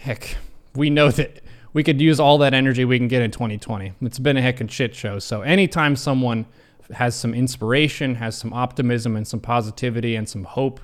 heck, 0.02 0.37
we 0.75 0.90
know 0.90 1.11
that 1.11 1.40
we 1.73 1.85
could 1.85 2.00
use 2.00 2.18
all 2.18 2.38
that 2.38 2.52
energy 2.52 2.85
we 2.85 2.99
can 2.99 3.06
get 3.06 3.23
in 3.23 3.30
2020. 3.30 3.92
It's 4.02 4.18
been 4.18 4.37
a 4.37 4.40
heckin' 4.40 4.68
shit 4.68 4.94
show. 4.94 5.21
So 5.21 5.42
anytime 5.42 5.94
someone 5.94 6.47
has 6.92 7.14
some 7.14 7.32
inspiration, 7.32 8.16
has 8.16 8.37
some 8.37 8.52
optimism 8.52 9.16
and 9.16 9.26
some 9.26 9.38
positivity 9.38 10.16
and 10.16 10.28
some 10.28 10.42
hope, 10.42 10.80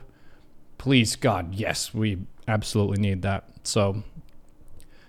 please 0.79 1.17
God, 1.17 1.53
yes, 1.53 1.93
we 1.93 2.19
absolutely 2.47 2.99
need 2.99 3.23
that. 3.23 3.49
So 3.65 4.05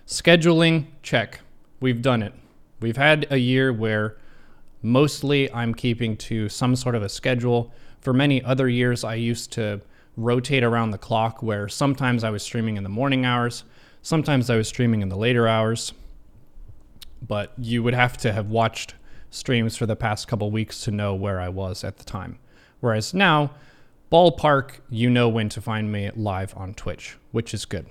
scheduling, 0.06 0.86
check. 1.02 1.40
We've 1.78 2.02
done 2.02 2.22
it. 2.22 2.34
We've 2.80 2.96
had 2.96 3.28
a 3.30 3.36
year 3.36 3.72
where 3.72 4.16
mostly 4.82 5.52
I'm 5.52 5.72
keeping 5.72 6.16
to 6.16 6.48
some 6.48 6.74
sort 6.74 6.96
of 6.96 7.02
a 7.02 7.08
schedule. 7.08 7.72
For 8.00 8.12
many 8.12 8.42
other 8.42 8.68
years, 8.68 9.04
I 9.04 9.14
used 9.14 9.52
to 9.52 9.80
rotate 10.16 10.64
around 10.64 10.90
the 10.90 10.98
clock 10.98 11.42
where 11.44 11.68
sometimes 11.68 12.24
I 12.24 12.30
was 12.30 12.42
streaming 12.42 12.76
in 12.76 12.82
the 12.82 12.88
morning 12.88 13.24
hours, 13.24 13.62
Sometimes 14.02 14.48
I 14.48 14.56
was 14.56 14.68
streaming 14.68 15.02
in 15.02 15.08
the 15.08 15.16
later 15.16 15.46
hours, 15.46 15.92
but 17.26 17.52
you 17.58 17.82
would 17.82 17.94
have 17.94 18.16
to 18.18 18.32
have 18.32 18.48
watched 18.48 18.94
streams 19.30 19.76
for 19.76 19.86
the 19.86 19.96
past 19.96 20.26
couple 20.26 20.50
weeks 20.50 20.80
to 20.82 20.90
know 20.90 21.14
where 21.14 21.40
I 21.40 21.48
was 21.48 21.84
at 21.84 21.98
the 21.98 22.04
time. 22.04 22.38
Whereas 22.80 23.12
now, 23.12 23.52
ballpark, 24.10 24.80
you 24.88 25.10
know 25.10 25.28
when 25.28 25.48
to 25.50 25.60
find 25.60 25.92
me 25.92 26.10
live 26.16 26.56
on 26.56 26.74
Twitch, 26.74 27.16
which 27.30 27.52
is 27.52 27.64
good. 27.64 27.86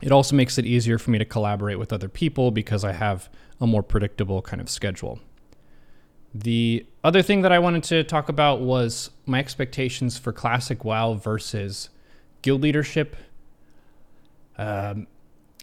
It 0.00 0.10
also 0.10 0.34
makes 0.34 0.58
it 0.58 0.66
easier 0.66 0.98
for 0.98 1.10
me 1.10 1.18
to 1.18 1.24
collaborate 1.24 1.78
with 1.78 1.92
other 1.92 2.08
people 2.08 2.50
because 2.50 2.84
I 2.84 2.92
have 2.92 3.30
a 3.60 3.66
more 3.66 3.84
predictable 3.84 4.42
kind 4.42 4.60
of 4.60 4.68
schedule. 4.68 5.20
The 6.34 6.86
other 7.04 7.22
thing 7.22 7.42
that 7.42 7.52
I 7.52 7.60
wanted 7.60 7.84
to 7.84 8.02
talk 8.02 8.28
about 8.28 8.60
was 8.60 9.10
my 9.26 9.38
expectations 9.38 10.18
for 10.18 10.32
Classic 10.32 10.84
WoW 10.84 11.14
versus 11.14 11.88
guild 12.40 12.62
leadership 12.62 13.16
um, 14.58 15.06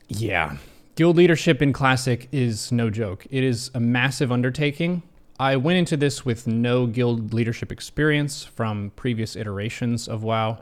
yeah. 0.08 0.58
Guild 0.96 1.16
leadership 1.16 1.62
in 1.62 1.72
Classic 1.72 2.28
is 2.32 2.72
no 2.72 2.90
joke. 2.90 3.26
It 3.30 3.44
is 3.44 3.72
a 3.74 3.80
massive 3.80 4.32
undertaking. 4.32 5.04
I 5.40 5.56
went 5.56 5.78
into 5.78 5.96
this 5.96 6.26
with 6.26 6.48
no 6.48 6.86
guild 6.86 7.34
leadership 7.34 7.72
experience 7.72 8.44
from 8.44 8.92
previous 8.98 9.38
iterations 9.38 10.10
of 10.10 10.24
WoW. 10.24 10.60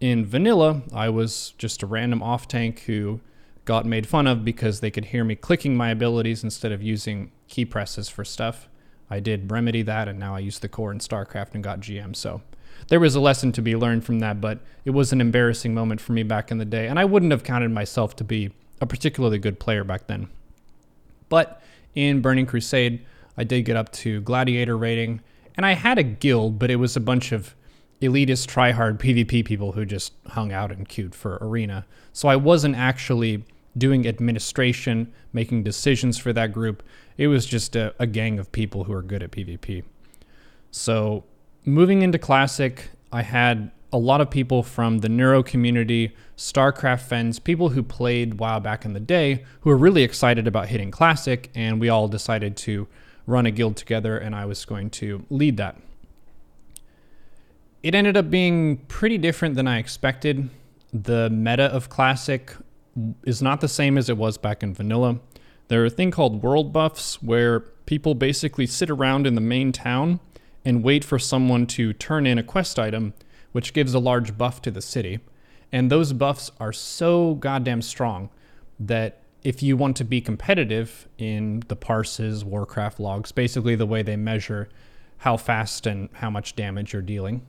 In 0.00 0.24
Vanilla, 0.24 0.80
I 0.94 1.10
was 1.10 1.52
just 1.58 1.82
a 1.82 1.86
random 1.86 2.22
off 2.22 2.48
tank 2.48 2.80
who 2.80 3.20
got 3.66 3.84
made 3.84 4.06
fun 4.06 4.26
of 4.26 4.44
because 4.44 4.80
they 4.80 4.90
could 4.90 5.06
hear 5.06 5.24
me 5.24 5.34
clicking 5.34 5.76
my 5.76 5.90
abilities 5.90 6.42
instead 6.42 6.72
of 6.72 6.82
using 6.82 7.32
key 7.48 7.66
presses 7.66 8.08
for 8.08 8.24
stuff. 8.24 8.68
I 9.10 9.20
did 9.20 9.50
remedy 9.50 9.82
that, 9.82 10.08
and 10.08 10.18
now 10.18 10.34
I 10.34 10.38
use 10.38 10.58
the 10.58 10.68
core 10.68 10.92
in 10.92 10.98
StarCraft 10.98 11.54
and 11.54 11.62
got 11.62 11.80
GM. 11.80 12.16
So 12.16 12.40
there 12.88 13.00
was 13.00 13.14
a 13.14 13.20
lesson 13.20 13.52
to 13.52 13.62
be 13.62 13.76
learned 13.76 14.04
from 14.04 14.18
that, 14.20 14.40
but 14.40 14.60
it 14.84 14.90
was 14.90 15.12
an 15.12 15.20
embarrassing 15.20 15.74
moment 15.74 16.00
for 16.00 16.12
me 16.12 16.22
back 16.22 16.50
in 16.50 16.58
the 16.58 16.64
day, 16.64 16.86
and 16.86 16.98
I 16.98 17.04
wouldn't 17.04 17.32
have 17.32 17.44
counted 17.44 17.70
myself 17.70 18.16
to 18.16 18.24
be 18.24 18.50
a 18.80 18.86
particularly 18.86 19.38
good 19.38 19.58
player 19.58 19.84
back 19.84 20.06
then. 20.06 20.28
But 21.28 21.62
in 21.94 22.20
Burning 22.20 22.46
Crusade, 22.46 23.04
I 23.36 23.44
did 23.44 23.62
get 23.62 23.76
up 23.76 23.90
to 23.92 24.20
Gladiator 24.20 24.76
rating, 24.76 25.20
and 25.56 25.64
I 25.64 25.72
had 25.72 25.98
a 25.98 26.02
guild, 26.02 26.58
but 26.58 26.70
it 26.70 26.76
was 26.76 26.96
a 26.96 27.00
bunch 27.00 27.32
of 27.32 27.54
elitist 28.00 28.48
tryhard 28.48 28.98
PvP 28.98 29.44
people 29.44 29.72
who 29.72 29.84
just 29.84 30.12
hung 30.28 30.52
out 30.52 30.70
and 30.70 30.88
queued 30.88 31.14
for 31.14 31.38
arena. 31.40 31.86
So 32.12 32.28
I 32.28 32.36
wasn't 32.36 32.76
actually 32.76 33.44
doing 33.76 34.06
administration, 34.06 35.12
making 35.32 35.62
decisions 35.62 36.18
for 36.18 36.32
that 36.32 36.52
group. 36.52 36.82
It 37.16 37.28
was 37.28 37.46
just 37.46 37.74
a, 37.76 37.94
a 37.98 38.06
gang 38.06 38.38
of 38.38 38.52
people 38.52 38.84
who 38.84 38.92
are 38.92 39.02
good 39.02 39.22
at 39.22 39.30
PvP. 39.30 39.84
So 40.70 41.24
moving 41.64 42.02
into 42.02 42.18
Classic, 42.18 42.90
I 43.12 43.22
had 43.22 43.70
a 43.92 43.98
lot 43.98 44.20
of 44.20 44.28
people 44.28 44.62
from 44.62 44.98
the 44.98 45.08
Neuro 45.08 45.42
community, 45.42 46.16
StarCraft 46.36 47.02
fans, 47.02 47.38
people 47.38 47.68
who 47.68 47.82
played 47.82 48.34
WoW 48.34 48.58
back 48.58 48.84
in 48.84 48.92
the 48.92 49.00
day, 49.00 49.44
who 49.60 49.70
were 49.70 49.76
really 49.76 50.02
excited 50.02 50.46
about 50.46 50.68
hitting 50.68 50.90
Classic, 50.90 51.50
and 51.54 51.80
we 51.80 51.88
all 51.88 52.08
decided 52.08 52.56
to 52.56 52.88
run 53.26 53.46
a 53.46 53.50
guild 53.50 53.76
together, 53.76 54.18
and 54.18 54.34
I 54.34 54.46
was 54.46 54.64
going 54.64 54.90
to 54.90 55.24
lead 55.30 55.56
that. 55.58 55.76
It 57.82 57.94
ended 57.94 58.16
up 58.16 58.30
being 58.30 58.78
pretty 58.88 59.18
different 59.18 59.54
than 59.54 59.68
I 59.68 59.78
expected. 59.78 60.50
The 60.92 61.30
meta 61.30 61.64
of 61.64 61.88
Classic 61.88 62.52
is 63.24 63.42
not 63.42 63.60
the 63.60 63.68
same 63.68 63.96
as 63.96 64.08
it 64.08 64.16
was 64.16 64.38
back 64.38 64.62
in 64.62 64.74
Vanilla. 64.74 65.20
There 65.68 65.82
are 65.82 65.86
a 65.86 65.90
thing 65.90 66.10
called 66.10 66.42
world 66.42 66.72
buffs 66.72 67.22
where 67.22 67.60
people 67.60 68.14
basically 68.14 68.66
sit 68.66 68.90
around 68.90 69.26
in 69.26 69.34
the 69.34 69.40
main 69.40 69.70
town 69.70 70.20
and 70.64 70.82
wait 70.82 71.04
for 71.04 71.18
someone 71.18 71.66
to 71.66 71.92
turn 71.92 72.26
in 72.26 72.38
a 72.38 72.42
quest 72.42 72.78
item, 72.78 73.14
which 73.52 73.72
gives 73.72 73.94
a 73.94 73.98
large 73.98 74.36
buff 74.36 74.62
to 74.62 74.70
the 74.70 74.82
city. 74.82 75.20
And 75.70 75.90
those 75.90 76.12
buffs 76.12 76.50
are 76.58 76.72
so 76.72 77.34
goddamn 77.34 77.82
strong 77.82 78.30
that 78.78 79.20
if 79.42 79.62
you 79.62 79.76
want 79.76 79.96
to 79.98 80.04
be 80.04 80.20
competitive 80.20 81.06
in 81.18 81.62
the 81.68 81.76
parses, 81.76 82.44
Warcraft 82.44 82.98
logs, 82.98 83.30
basically 83.30 83.74
the 83.74 83.86
way 83.86 84.02
they 84.02 84.16
measure 84.16 84.68
how 85.18 85.36
fast 85.36 85.86
and 85.86 86.08
how 86.14 86.30
much 86.30 86.56
damage 86.56 86.92
you're 86.92 87.02
dealing. 87.02 87.46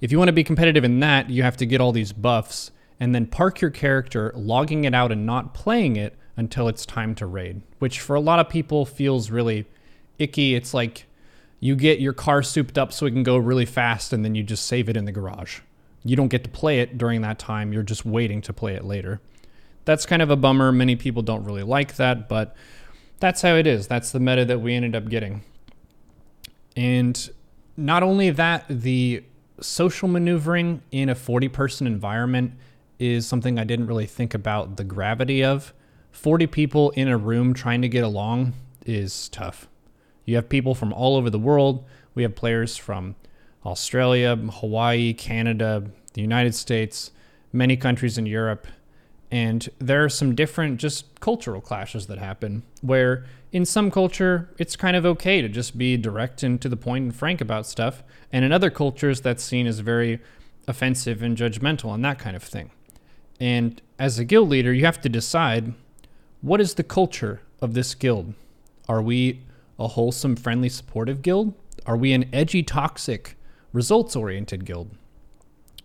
If 0.00 0.10
you 0.12 0.18
want 0.18 0.28
to 0.28 0.32
be 0.32 0.44
competitive 0.44 0.84
in 0.84 1.00
that, 1.00 1.30
you 1.30 1.42
have 1.42 1.56
to 1.58 1.66
get 1.66 1.80
all 1.80 1.92
these 1.92 2.12
buffs 2.12 2.72
and 3.00 3.14
then 3.14 3.26
park 3.26 3.60
your 3.60 3.70
character, 3.70 4.32
logging 4.34 4.84
it 4.84 4.94
out 4.94 5.12
and 5.12 5.24
not 5.24 5.54
playing 5.54 5.96
it 5.96 6.16
until 6.36 6.68
it's 6.68 6.84
time 6.84 7.14
to 7.14 7.26
raid, 7.26 7.62
which 7.78 8.00
for 8.00 8.16
a 8.16 8.20
lot 8.20 8.38
of 8.38 8.48
people 8.48 8.84
feels 8.84 9.30
really 9.30 9.66
icky. 10.18 10.54
It's 10.54 10.74
like 10.74 11.06
you 11.64 11.74
get 11.74 11.98
your 11.98 12.12
car 12.12 12.42
souped 12.42 12.76
up 12.76 12.92
so 12.92 13.06
it 13.06 13.12
can 13.12 13.22
go 13.22 13.38
really 13.38 13.64
fast 13.64 14.12
and 14.12 14.22
then 14.22 14.34
you 14.34 14.42
just 14.42 14.66
save 14.66 14.86
it 14.90 14.98
in 14.98 15.06
the 15.06 15.12
garage. 15.12 15.60
You 16.04 16.14
don't 16.14 16.28
get 16.28 16.44
to 16.44 16.50
play 16.50 16.80
it 16.80 16.98
during 16.98 17.22
that 17.22 17.38
time, 17.38 17.72
you're 17.72 17.82
just 17.82 18.04
waiting 18.04 18.42
to 18.42 18.52
play 18.52 18.74
it 18.74 18.84
later. 18.84 19.22
That's 19.86 20.04
kind 20.04 20.20
of 20.20 20.28
a 20.28 20.36
bummer. 20.36 20.72
Many 20.72 20.94
people 20.94 21.22
don't 21.22 21.42
really 21.42 21.62
like 21.62 21.96
that, 21.96 22.28
but 22.28 22.54
that's 23.18 23.40
how 23.40 23.54
it 23.54 23.66
is. 23.66 23.86
That's 23.86 24.12
the 24.12 24.20
meta 24.20 24.44
that 24.44 24.60
we 24.60 24.74
ended 24.74 24.94
up 24.94 25.08
getting. 25.08 25.42
And 26.76 27.30
not 27.78 28.02
only 28.02 28.28
that, 28.28 28.66
the 28.68 29.24
social 29.58 30.06
maneuvering 30.06 30.82
in 30.92 31.08
a 31.08 31.14
40 31.14 31.48
person 31.48 31.86
environment 31.86 32.52
is 32.98 33.26
something 33.26 33.58
I 33.58 33.64
didn't 33.64 33.86
really 33.86 34.04
think 34.04 34.34
about 34.34 34.76
the 34.76 34.84
gravity 34.84 35.42
of. 35.42 35.72
40 36.12 36.46
people 36.46 36.90
in 36.90 37.08
a 37.08 37.16
room 37.16 37.54
trying 37.54 37.80
to 37.80 37.88
get 37.88 38.04
along 38.04 38.52
is 38.84 39.30
tough. 39.30 39.66
You 40.24 40.36
have 40.36 40.48
people 40.48 40.74
from 40.74 40.92
all 40.92 41.16
over 41.16 41.30
the 41.30 41.38
world. 41.38 41.84
We 42.14 42.22
have 42.22 42.34
players 42.34 42.76
from 42.76 43.16
Australia, 43.64 44.36
Hawaii, 44.36 45.12
Canada, 45.14 45.84
the 46.12 46.20
United 46.20 46.54
States, 46.54 47.10
many 47.52 47.76
countries 47.76 48.18
in 48.18 48.26
Europe. 48.26 48.66
And 49.30 49.68
there 49.78 50.04
are 50.04 50.08
some 50.08 50.34
different 50.34 50.78
just 50.78 51.20
cultural 51.20 51.60
clashes 51.60 52.06
that 52.06 52.18
happen 52.18 52.62
where 52.82 53.24
in 53.52 53.64
some 53.64 53.90
culture 53.90 54.50
it's 54.58 54.76
kind 54.76 54.96
of 54.96 55.04
okay 55.06 55.42
to 55.42 55.48
just 55.48 55.76
be 55.76 55.96
direct 55.96 56.42
and 56.42 56.60
to 56.60 56.68
the 56.68 56.76
point 56.76 57.04
and 57.04 57.14
frank 57.14 57.40
about 57.40 57.66
stuff. 57.66 58.02
And 58.32 58.44
in 58.44 58.52
other 58.52 58.70
cultures 58.70 59.20
that's 59.20 59.42
seen 59.42 59.66
as 59.66 59.80
very 59.80 60.20
offensive 60.68 61.22
and 61.22 61.36
judgmental 61.36 61.92
and 61.94 62.04
that 62.04 62.18
kind 62.18 62.36
of 62.36 62.42
thing. 62.42 62.70
And 63.40 63.80
as 63.98 64.18
a 64.18 64.24
guild 64.24 64.48
leader, 64.48 64.72
you 64.72 64.84
have 64.84 65.00
to 65.00 65.08
decide 65.08 65.74
what 66.40 66.60
is 66.60 66.74
the 66.74 66.84
culture 66.84 67.40
of 67.60 67.74
this 67.74 67.94
guild? 67.94 68.34
Are 68.88 69.02
we 69.02 69.40
a 69.78 69.88
wholesome, 69.88 70.36
friendly, 70.36 70.68
supportive 70.68 71.22
guild? 71.22 71.54
Are 71.86 71.96
we 71.96 72.12
an 72.12 72.28
edgy, 72.32 72.62
toxic, 72.62 73.36
results 73.72 74.16
oriented 74.16 74.64
guild? 74.64 74.90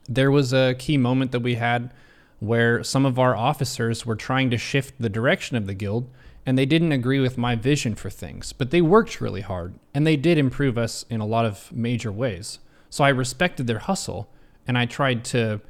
There 0.07 0.31
was 0.31 0.53
a 0.53 0.75
key 0.77 0.97
moment 0.97 1.31
that 1.31 1.41
we 1.41 1.55
had 1.55 1.91
where 2.39 2.83
some 2.83 3.05
of 3.05 3.19
our 3.19 3.35
officers 3.35 4.05
were 4.05 4.15
trying 4.15 4.49
to 4.49 4.57
shift 4.57 4.95
the 4.99 5.09
direction 5.09 5.57
of 5.57 5.67
the 5.67 5.73
guild 5.73 6.09
and 6.45 6.57
they 6.57 6.65
didn't 6.65 6.93
agree 6.93 7.19
with 7.19 7.37
my 7.37 7.55
vision 7.55 7.95
for 7.95 8.09
things, 8.09 8.53
but 8.53 8.71
they 8.71 8.81
worked 8.81 9.21
really 9.21 9.41
hard 9.41 9.75
and 9.93 10.07
they 10.07 10.15
did 10.15 10.37
improve 10.37 10.77
us 10.77 11.05
in 11.09 11.19
a 11.19 11.25
lot 11.25 11.45
of 11.45 11.71
major 11.71 12.11
ways. 12.11 12.59
So 12.89 13.03
I 13.03 13.09
respected 13.09 13.67
their 13.67 13.79
hustle 13.79 14.29
and 14.65 14.77
I 14.77 14.85
tried 14.85 15.23
to 15.25 15.61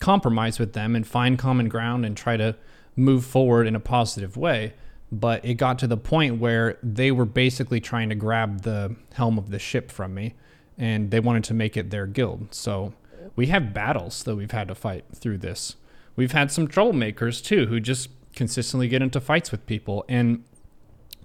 compromise 0.00 0.58
with 0.58 0.74
them 0.74 0.94
and 0.94 1.06
find 1.06 1.38
common 1.38 1.68
ground 1.68 2.04
and 2.04 2.16
try 2.16 2.36
to 2.36 2.56
move 2.94 3.24
forward 3.24 3.66
in 3.66 3.74
a 3.74 3.80
positive 3.80 4.36
way. 4.36 4.74
But 5.12 5.44
it 5.44 5.54
got 5.54 5.78
to 5.80 5.86
the 5.86 5.96
point 5.96 6.38
where 6.38 6.78
they 6.82 7.10
were 7.10 7.24
basically 7.24 7.80
trying 7.80 8.08
to 8.10 8.14
grab 8.14 8.62
the 8.62 8.94
helm 9.14 9.38
of 9.38 9.50
the 9.50 9.58
ship 9.58 9.90
from 9.90 10.14
me 10.14 10.34
and 10.78 11.10
they 11.10 11.20
wanted 11.20 11.44
to 11.44 11.54
make 11.54 11.76
it 11.76 11.90
their 11.90 12.06
guild. 12.06 12.54
So 12.54 12.94
we 13.36 13.46
have 13.46 13.74
battles 13.74 14.22
that 14.24 14.36
we've 14.36 14.50
had 14.50 14.68
to 14.68 14.74
fight 14.74 15.04
through 15.14 15.38
this. 15.38 15.76
We've 16.16 16.32
had 16.32 16.50
some 16.50 16.68
troublemakers 16.68 17.44
too 17.44 17.66
who 17.66 17.80
just 17.80 18.08
consistently 18.34 18.88
get 18.88 19.02
into 19.02 19.20
fights 19.20 19.50
with 19.50 19.66
people. 19.66 20.04
And 20.08 20.44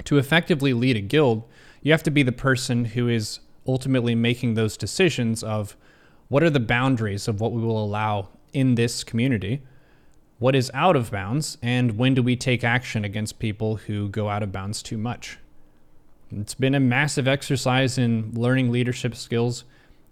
to 0.04 0.18
effectively 0.18 0.74
lead 0.74 0.98
a 0.98 1.02
guild, 1.02 1.44
you 1.82 1.92
have 1.92 2.04
to 2.04 2.12
be 2.12 2.24
the 2.24 2.32
person 2.32 2.86
who 2.86 3.08
is 3.08 3.40
ultimately 3.68 4.16
making 4.16 4.54
those 4.54 4.78
decisions 4.78 5.44
of 5.44 5.78
what 6.28 6.44
are 6.44 6.50
the 6.50 6.60
boundaries 6.60 7.28
of 7.28 7.40
what 7.40 7.52
we 7.52 7.62
will 7.62 7.84
allow 7.84 8.30
in 8.54 8.76
this 8.76 9.04
community, 9.04 9.62
what 10.38 10.56
is 10.56 10.70
out 10.74 10.96
of 10.96 11.12
bounds, 11.12 11.58
and 11.62 11.98
when 11.98 12.14
do 12.14 12.22
we 12.22 12.36
take 12.36 12.64
action 12.64 13.06
against 13.06 13.40
people 13.40 13.78
who 13.78 14.10
go 14.10 14.30
out 14.30 14.44
of 14.44 14.52
bounds 14.52 14.84
too 14.84 14.98
much. 14.98 15.38
It's 16.32 16.54
been 16.54 16.76
a 16.76 16.80
massive 16.80 17.28
exercise 17.28 17.98
in 17.98 18.32
learning 18.34 18.72
leadership 18.72 19.16
skills. 19.16 19.64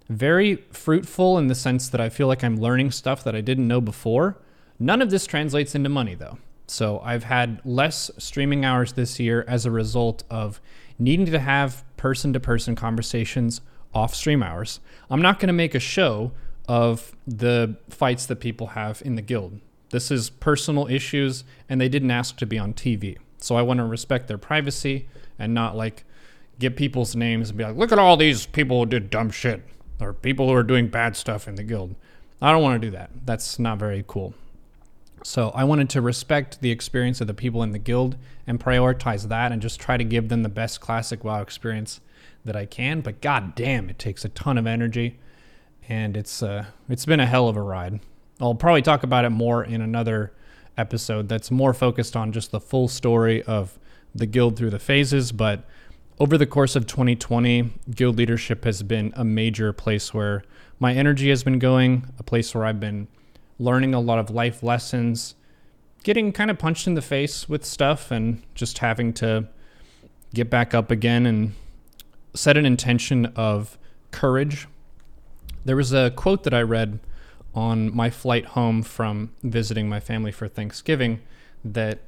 Very 0.10 0.58
fruitful 0.72 1.38
in 1.38 1.48
the 1.48 1.56
sense 1.56 1.90
that 1.90 2.00
I 2.00 2.10
feel 2.10 2.28
like 2.28 2.44
I'm 2.44 2.58
learning 2.58 2.92
stuff 2.92 3.24
that 3.24 3.36
I 3.36 3.42
didn't 3.42 3.68
know 3.68 3.82
before. 3.82 4.38
None 4.80 5.02
of 5.02 5.10
this 5.10 5.26
translates 5.26 5.76
into 5.76 5.90
money, 5.90 6.16
though. 6.16 6.38
So 6.68 7.00
I've 7.00 7.26
had 7.26 7.62
less 7.66 8.10
streaming 8.18 8.64
hours 8.64 8.94
this 8.94 9.20
year 9.20 9.44
as 9.48 9.66
a 9.66 9.72
result 9.72 10.24
of 10.30 10.62
needing 10.98 11.26
to 11.26 11.40
have 11.40 11.84
person 11.98 12.32
to 12.34 12.40
person 12.40 12.76
conversations 12.76 13.62
off 13.94 14.16
stream 14.16 14.42
hours. 14.42 14.80
I'm 15.10 15.22
not 15.22 15.40
going 15.40 15.48
to 15.48 15.54
make 15.54 15.76
a 15.76 15.80
show 15.80 16.32
of 16.68 17.16
the 17.28 17.78
fights 17.90 18.26
that 18.28 18.38
people 18.38 18.68
have 18.68 19.02
in 19.04 19.16
the 19.16 19.22
guild. 19.22 19.60
This 19.94 20.10
is 20.10 20.32
personal 20.32 20.88
issues, 20.88 21.44
and 21.70 21.80
they 21.80 21.88
didn't 21.88 22.10
ask 22.10 22.36
to 22.38 22.48
be 22.48 22.58
on 22.58 22.74
TV. 22.74 23.20
So 23.38 23.58
I 23.58 23.62
want 23.62 23.78
to 23.78 23.84
respect 23.84 24.28
their 24.28 24.40
privacy 24.40 25.08
and 25.38 25.54
not 25.54 25.78
like 25.78 26.04
get 26.58 26.76
people's 26.76 27.16
names 27.16 27.50
and 27.50 27.60
be 27.60 27.64
like, 27.64 27.76
look 27.76 27.92
at 27.92 28.00
all 28.00 28.18
these 28.18 28.48
people 28.48 28.80
who 28.80 28.86
did 28.88 29.12
dumb 29.12 29.30
shit 29.30 29.62
or 30.02 30.12
people 30.12 30.48
who 30.48 30.56
are 30.56 30.64
doing 30.64 30.88
bad 30.88 31.16
stuff 31.16 31.48
in 31.48 31.54
the 31.54 31.64
guild. 31.64 31.94
I 32.42 32.52
don't 32.52 32.64
want 32.64 32.82
to 32.82 32.88
do 32.88 32.92
that. 32.98 33.12
That's 33.24 33.60
not 33.60 33.78
very 33.78 34.04
cool. 34.08 34.34
So 35.24 35.52
I 35.54 35.64
wanted 35.64 35.92
to 35.92 36.02
respect 36.02 36.62
the 36.62 36.72
experience 36.72 37.22
of 37.22 37.28
the 37.28 37.36
people 37.36 37.62
in 37.62 37.72
the 37.72 37.78
guild 37.78 38.18
and 38.48 38.60
prioritize 38.60 39.28
that 39.28 39.52
and 39.52 39.62
just 39.62 39.80
try 39.80 39.98
to 39.98 40.04
give 40.04 40.30
them 40.30 40.42
the 40.42 40.50
best 40.50 40.82
classic 40.82 41.24
WoW 41.24 41.44
experience 41.44 42.02
that 42.44 42.56
I 42.56 42.66
can. 42.66 43.02
But 43.02 43.22
god 43.22 43.54
damn, 43.54 43.92
it 43.92 44.00
takes 44.00 44.26
a 44.26 44.30
ton 44.30 44.58
of 44.58 44.66
energy, 44.66 45.20
and 45.88 46.18
it's 46.18 46.42
uh, 46.42 46.66
it's 46.90 47.06
been 47.06 47.20
a 47.20 47.28
hell 47.28 47.48
of 47.48 47.56
a 47.56 47.62
ride. 47.62 48.00
I'll 48.40 48.56
probably 48.56 48.82
talk 48.82 49.04
about 49.04 49.26
it 49.26 49.30
more 49.30 49.64
in 49.64 49.82
another 49.82 50.34
episode 50.78 51.30
that's 51.30 51.52
more 51.52 51.74
focused 51.74 52.16
on 52.16 52.32
just 52.32 52.52
the 52.52 52.60
full 52.60 52.88
story 52.88 53.44
of 53.44 53.78
the 54.16 54.26
guild 54.26 54.58
through 54.58 54.72
the 54.72 54.80
phases. 54.80 55.32
But 55.32 55.64
over 56.20 56.38
the 56.38 56.46
course 56.46 56.76
of 56.76 56.88
2020, 56.88 57.74
guild 57.92 58.18
leadership 58.18 58.66
has 58.66 58.84
been 58.84 59.14
a 59.16 59.24
major 59.24 59.74
place 59.74 60.14
where 60.14 60.44
my 60.80 60.94
energy 60.94 61.30
has 61.30 61.44
been 61.44 61.60
going, 61.60 62.06
a 62.20 62.24
place 62.24 62.54
where 62.54 62.66
I've 62.66 62.80
been 62.80 63.08
learning 63.60 63.94
a 63.94 64.00
lot 64.00 64.20
of 64.20 64.30
life 64.30 64.64
lessons, 64.64 65.36
getting 66.04 66.32
kind 66.32 66.50
of 66.52 66.58
punched 66.58 66.88
in 66.88 66.96
the 66.96 67.02
face 67.02 67.48
with 67.48 67.64
stuff, 67.64 68.12
and 68.12 68.42
just 68.56 68.80
having 68.80 69.14
to 69.14 69.48
get 70.34 70.50
back 70.50 70.74
up 70.74 70.90
again 70.92 71.26
and 71.26 71.54
set 72.34 72.58
an 72.58 72.66
intention 72.66 73.28
of 73.36 73.78
courage. 74.12 74.68
There 75.66 75.76
was 75.76 75.94
a 75.94 76.12
quote 76.12 76.44
that 76.44 76.54
I 76.54 76.62
read 76.62 77.00
on 77.56 77.96
my 77.96 78.10
flight 78.10 78.46
home 78.48 78.82
from 78.82 79.32
visiting 79.44 79.88
my 79.88 80.00
family 80.00 80.32
for 80.32 80.48
Thanksgiving 80.48 81.22
that 81.64 82.00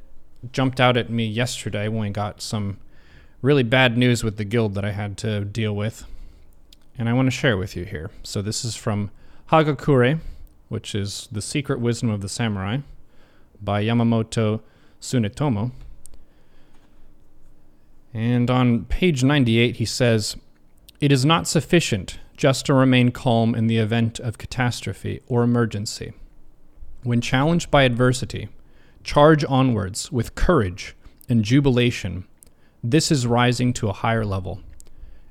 jumped 0.51 0.79
out 0.79 0.97
at 0.97 1.09
me 1.09 1.25
yesterday 1.25 1.87
when 1.87 2.01
we 2.01 2.09
got 2.09 2.41
some 2.41 2.77
really 3.41 3.63
bad 3.63 3.97
news 3.97 4.23
with 4.23 4.37
the 4.37 4.45
guild 4.45 4.73
that 4.73 4.85
I 4.85 4.91
had 4.91 5.17
to 5.19 5.45
deal 5.45 5.75
with. 5.75 6.05
And 6.97 7.09
I 7.09 7.13
want 7.13 7.27
to 7.27 7.31
share 7.31 7.57
with 7.57 7.75
you 7.75 7.85
here. 7.85 8.09
So 8.23 8.41
this 8.41 8.65
is 8.65 8.75
from 8.75 9.11
Hagakure, 9.51 10.19
which 10.69 10.95
is 10.95 11.27
The 11.31 11.41
Secret 11.41 11.79
Wisdom 11.79 12.09
of 12.09 12.21
the 12.21 12.29
Samurai 12.29 12.79
by 13.61 13.83
Yamamoto 13.83 14.61
Tsunetomo. 15.01 15.71
And 18.13 18.49
on 18.49 18.85
page 18.85 19.23
98, 19.23 19.75
he 19.75 19.85
says, 19.85 20.37
It 21.01 21.11
is 21.11 21.25
not 21.25 21.47
sufficient 21.47 22.17
just 22.35 22.65
to 22.65 22.73
remain 22.73 23.11
calm 23.11 23.55
in 23.55 23.67
the 23.67 23.77
event 23.77 24.19
of 24.19 24.37
catastrophe 24.37 25.21
or 25.27 25.43
emergency. 25.43 26.13
When 27.03 27.21
challenged 27.21 27.71
by 27.71 27.83
adversity, 27.83 28.49
charge 29.03 29.45
onwards 29.45 30.11
with 30.11 30.35
courage 30.35 30.95
and 31.29 31.43
jubilation. 31.43 32.25
This 32.83 33.11
is 33.11 33.25
rising 33.25 33.73
to 33.73 33.89
a 33.89 33.93
higher 33.93 34.25
level. 34.25 34.61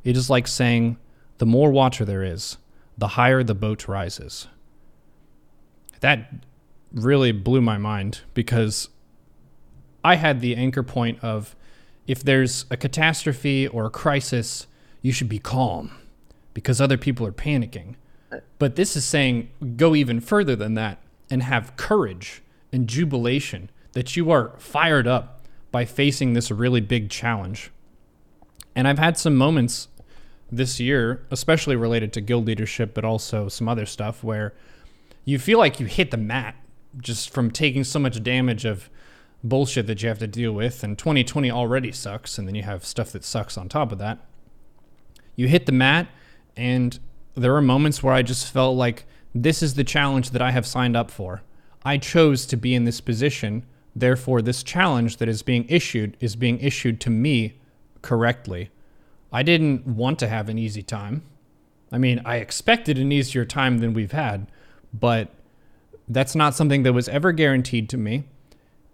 It 0.03 0.17
is 0.17 0.31
like 0.31 0.47
saying, 0.47 0.99
The 1.39 1.47
more 1.47 1.71
water 1.71 2.05
there 2.05 2.23
is, 2.23 2.59
the 2.97 3.09
higher 3.09 3.43
the 3.43 3.55
boat 3.55 3.89
rises 3.89 4.49
that 6.05 6.35
really 6.93 7.33
blew 7.33 7.63
my 7.63 7.79
mind 7.79 8.21
because 8.35 8.91
I 10.05 10.17
had 10.17 10.43
the 10.43 10.55
anchor 10.55 10.83
point 10.83 11.19
of 11.25 11.57
if 12.07 12.23
there's 12.23 12.67
a 12.71 12.77
catastrophe 12.77 13.67
or 13.67 13.87
a 13.87 13.91
crisis, 13.91 14.67
you 15.01 15.13
should 15.13 15.31
be 15.31 15.39
calm 15.39 15.93
because 16.55 16.81
other 16.81 16.97
people 16.97 17.27
are 17.27 17.33
panicking. 17.33 17.97
But 18.59 18.77
this 18.77 18.97
is 18.97 19.05
saying 19.05 19.51
go 19.77 19.95
even 19.95 20.21
further 20.21 20.57
than 20.57 20.75
that 20.75 21.03
and 21.31 21.43
have 21.43 21.77
courage 21.77 22.43
and 22.73 22.89
jubilation 22.89 23.71
that 23.93 24.17
you 24.17 24.31
are 24.31 24.55
fired 24.59 25.07
up 25.07 25.47
by 25.71 25.85
facing 25.85 26.33
this 26.33 26.51
really 26.51 26.81
big 26.81 27.11
challenge. 27.11 27.71
And 28.75 28.89
I've 28.89 28.99
had 28.99 29.19
some 29.19 29.37
moments 29.37 29.89
this 30.51 30.81
year, 30.81 31.25
especially 31.31 31.77
related 31.77 32.13
to 32.15 32.21
guild 32.21 32.47
leadership, 32.47 32.95
but 32.95 33.05
also 33.05 33.49
some 33.49 33.69
other 33.69 33.87
stuff 33.87 34.23
where 34.23 34.55
you 35.25 35.39
feel 35.39 35.59
like 35.59 35.81
you 35.81 35.87
hit 35.87 36.11
the 36.11 36.17
mat 36.17 36.57
just 36.99 37.31
from 37.31 37.51
taking 37.51 37.85
so 37.85 37.99
much 37.99 38.23
damage 38.23 38.65
of 38.65 38.91
bullshit 39.43 39.87
that 39.87 40.03
you 40.03 40.09
have 40.09 40.19
to 40.19 40.27
deal 40.27 40.53
with. 40.53 40.83
And 40.83 40.99
2020 40.99 41.51
already 41.51 41.93
sucks, 41.93 42.39
and 42.39 42.47
then 42.47 42.55
you 42.55 42.63
have 42.63 42.85
stuff 42.85 43.13
that 43.13 43.25
sucks 43.25 43.57
on 43.57 43.69
top 43.69 43.93
of 43.93 43.99
that. 43.99 44.19
You 45.37 45.49
hit 45.49 45.67
the 45.67 45.73
mat, 45.73 46.09
and 46.57 46.99
there 47.35 47.55
are 47.57 47.63
moments 47.63 48.03
where 48.03 48.15
I 48.15 48.23
just 48.23 48.53
felt 48.53 48.77
like 48.77 49.07
this 49.35 49.63
is 49.63 49.75
the 49.75 49.85
challenge 49.85 50.31
that 50.31 50.43
I 50.43 50.53
have 50.53 50.67
signed 50.67 50.97
up 50.97 51.11
for. 51.11 51.43
I 51.85 51.99
chose 51.99 52.47
to 52.47 52.57
be 52.57 52.75
in 52.75 52.85
this 52.85 53.01
position. 53.01 53.67
Therefore, 53.95 54.41
this 54.41 54.63
challenge 54.63 55.19
that 55.19 55.29
is 55.29 55.43
being 55.43 55.67
issued 55.69 56.17
is 56.21 56.37
being 56.37 56.59
issued 56.61 57.01
to 57.03 57.11
me 57.11 57.59
correctly. 58.03 58.71
I 59.33 59.43
didn't 59.43 59.87
want 59.87 60.19
to 60.21 60.29
have 60.29 60.49
an 60.49 60.59
easy 60.59 60.83
time. 60.83 61.23
I 61.91 61.99
mean, 61.99 62.21
I 62.25 62.37
expected 62.37 62.99
an 62.99 63.13
easier 63.13 63.45
time 63.45 63.79
than 63.79 63.95
we've 63.95 64.13
had, 64.13 64.47
but 64.93 65.31
that's 66.09 66.35
not 66.35 66.55
something 66.55 66.83
that 66.85 66.93
was 66.93 67.09
ever 67.09 67.33
guaranteed 67.33 67.89
to 67.91 67.97
me. 67.97 68.25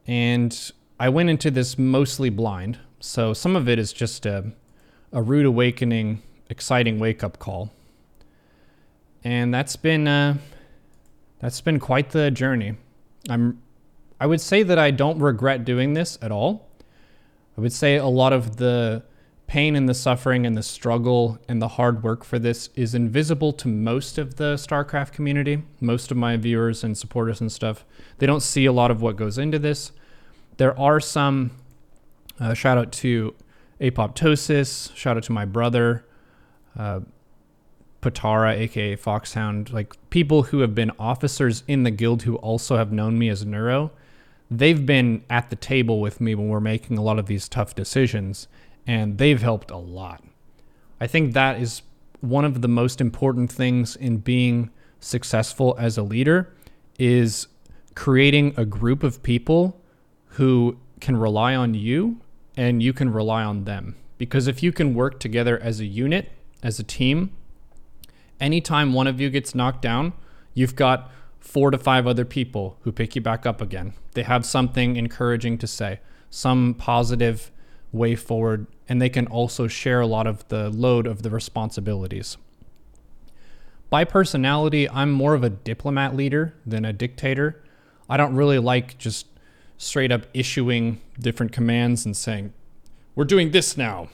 And 0.07 0.73
I 0.99 1.09
went 1.09 1.31
into 1.31 1.51
this 1.51 1.79
mostly 1.79 2.31
blind. 2.31 2.79
So 3.01 3.33
some 3.33 3.57
of 3.57 3.69
it 3.69 3.79
is 3.79 3.93
just 3.93 4.27
a, 4.27 4.53
a 5.13 5.23
rude 5.23 5.47
awakening, 5.47 6.23
exciting 6.51 6.99
wake 6.99 7.25
up 7.25 7.39
call. 7.39 7.71
And 9.25 9.55
that's 9.55 9.77
been 9.77 10.07
uh, 10.07 10.37
that's 11.39 11.61
been 11.63 11.79
quite 11.79 12.11
the 12.11 12.31
journey. 12.31 12.77
I'm 13.29 13.63
I 14.21 14.27
would 14.27 14.41
say 14.41 14.63
that 14.63 14.79
I 14.79 14.91
don't 14.91 15.19
regret 15.19 15.65
doing 15.65 15.95
this 15.95 16.19
at 16.21 16.31
all. 16.31 16.69
I 17.57 17.63
would 17.63 17.73
say 17.73 17.97
a 17.97 18.07
lot 18.07 18.35
of 18.35 18.57
the 18.57 19.03
pain 19.47 19.75
and 19.75 19.89
the 19.89 19.95
suffering 19.95 20.47
and 20.47 20.57
the 20.57 20.63
struggle 20.63 21.39
and 21.49 21.61
the 21.61 21.69
hard 21.69 22.05
work 22.05 22.23
for 22.23 22.39
this 22.39 22.69
is 22.77 22.95
invisible 22.95 23.53
to 23.53 23.67
most 23.67 24.17
of 24.17 24.37
the 24.37 24.55
StarCraft 24.55 25.13
community, 25.13 25.63
most 25.81 26.11
of 26.13 26.17
my 26.17 26.37
viewers 26.37 26.85
and 26.85 26.97
supporters 26.97 27.41
and 27.41 27.51
stuff. 27.51 27.85
They 28.19 28.27
don't 28.27 28.43
see 28.43 28.67
a 28.67 28.73
lot 28.73 28.93
of 28.93 29.03
what 29.03 29.17
goes 29.17 29.39
into 29.39 29.59
this. 29.59 29.91
There 30.59 30.79
are 30.79 31.01
some, 31.01 31.51
uh, 32.39 32.55
shout 32.55 32.79
out 32.79 32.93
to 32.93 33.35
Apoptosis, 33.81 34.95
shout 34.95 35.17
out 35.17 35.25
to 35.25 35.33
my 35.33 35.47
brother, 35.47 36.05
uh, 36.79 37.01
Patara, 38.03 38.57
aka 38.57 38.97
Foxhound, 38.97 39.73
like 39.73 39.95
people 40.11 40.45
who 40.45 40.61
have 40.61 40.75
been 40.75 40.91
officers 40.99 41.63
in 41.69 41.83
the 41.83 41.91
guild 41.91 42.23
who 42.23 42.37
also 42.37 42.77
have 42.77 42.93
known 42.93 43.19
me 43.19 43.29
as 43.29 43.45
Neuro. 43.45 43.91
They've 44.51 44.85
been 44.85 45.23
at 45.29 45.51
the 45.51 45.57
table 45.57 46.01
with 46.01 46.21
me 46.21 46.35
when 46.35 46.49
we're 46.49 46.61
making 46.61 46.99
a 46.99 47.03
lot 47.03 47.19
of 47.19 47.27
these 47.27 47.49
tough 47.49 47.75
decisions 47.75 48.49
and 48.87 49.19
they've 49.19 49.41
helped 49.41 49.71
a 49.71 49.77
lot. 49.77 50.25
I 51.01 51.07
think 51.07 51.35
that 51.35 51.61
is 51.61 51.83
one 52.21 52.45
of 52.45 52.61
the 52.61 52.69
most 52.69 53.01
important 53.01 53.53
things 53.53 53.97
in 53.97 54.19
being 54.19 54.71
successful 54.99 55.77
as 55.79 55.97
a 55.97 56.03
leader 56.03 56.53
is 56.99 57.47
creating 57.95 58.55
a 58.57 58.65
group 58.65 59.03
of 59.03 59.23
people 59.23 59.81
who 60.35 60.77
can 61.01 61.17
rely 61.17 61.55
on 61.55 61.75
you 61.75 62.21
and 62.57 62.83
you 62.83 62.93
can 62.93 63.11
rely 63.13 63.43
on 63.43 63.65
them. 63.65 63.97
Because 64.19 64.47
if 64.47 64.63
you 64.63 64.73
can 64.73 64.95
work 64.95 65.19
together 65.19 65.59
as 65.59 65.81
a 65.81 65.87
unit, 65.87 66.31
as 66.63 66.79
a 66.79 66.85
team, 66.85 67.37
anytime 68.39 68.93
one 68.93 69.07
of 69.07 69.21
you 69.21 69.31
gets 69.31 69.55
knocked 69.55 69.83
down, 69.83 70.13
you've 70.55 70.77
got 70.77 71.11
four 71.39 71.71
to 71.71 71.79
five 71.79 72.07
other 72.07 72.25
people 72.25 72.77
who 72.83 72.93
pick 72.93 73.17
you 73.17 73.23
back 73.23 73.47
up 73.47 73.61
again. 73.61 73.95
They 74.13 74.23
have 74.23 74.45
something 74.45 74.97
encouraging 74.97 75.59
to 75.59 75.67
say, 75.67 76.01
some 76.29 76.75
positive 76.75 77.51
way 77.93 78.15
forward, 78.15 78.67
and 78.89 79.01
they 79.01 79.09
can 79.09 79.27
also 79.27 79.67
share 79.67 80.01
a 80.01 80.07
lot 80.07 80.27
of 80.27 80.47
the 80.49 80.71
load 80.71 81.07
of 81.07 81.23
the 81.23 81.31
responsibilities. 81.31 82.37
By 83.89 84.05
personality, 84.05 84.89
I'm 84.89 85.11
more 85.11 85.35
of 85.35 85.43
a 85.43 85.51
diplomat 85.51 86.15
leader 86.15 86.55
than 86.65 86.85
a 86.85 86.93
dictator. 86.93 87.61
I 88.09 88.17
don't 88.17 88.37
really 88.37 88.59
like 88.59 88.99
just 88.99 89.27
straight 89.79 90.13
up 90.13 90.27
issuing 90.35 91.01
different 91.19 91.53
commands 91.53 92.05
and 92.05 92.17
saying, 92.17 92.53
we're 93.17 93.25
doing 93.25 93.51
this 93.51 93.77
now. 93.77 94.09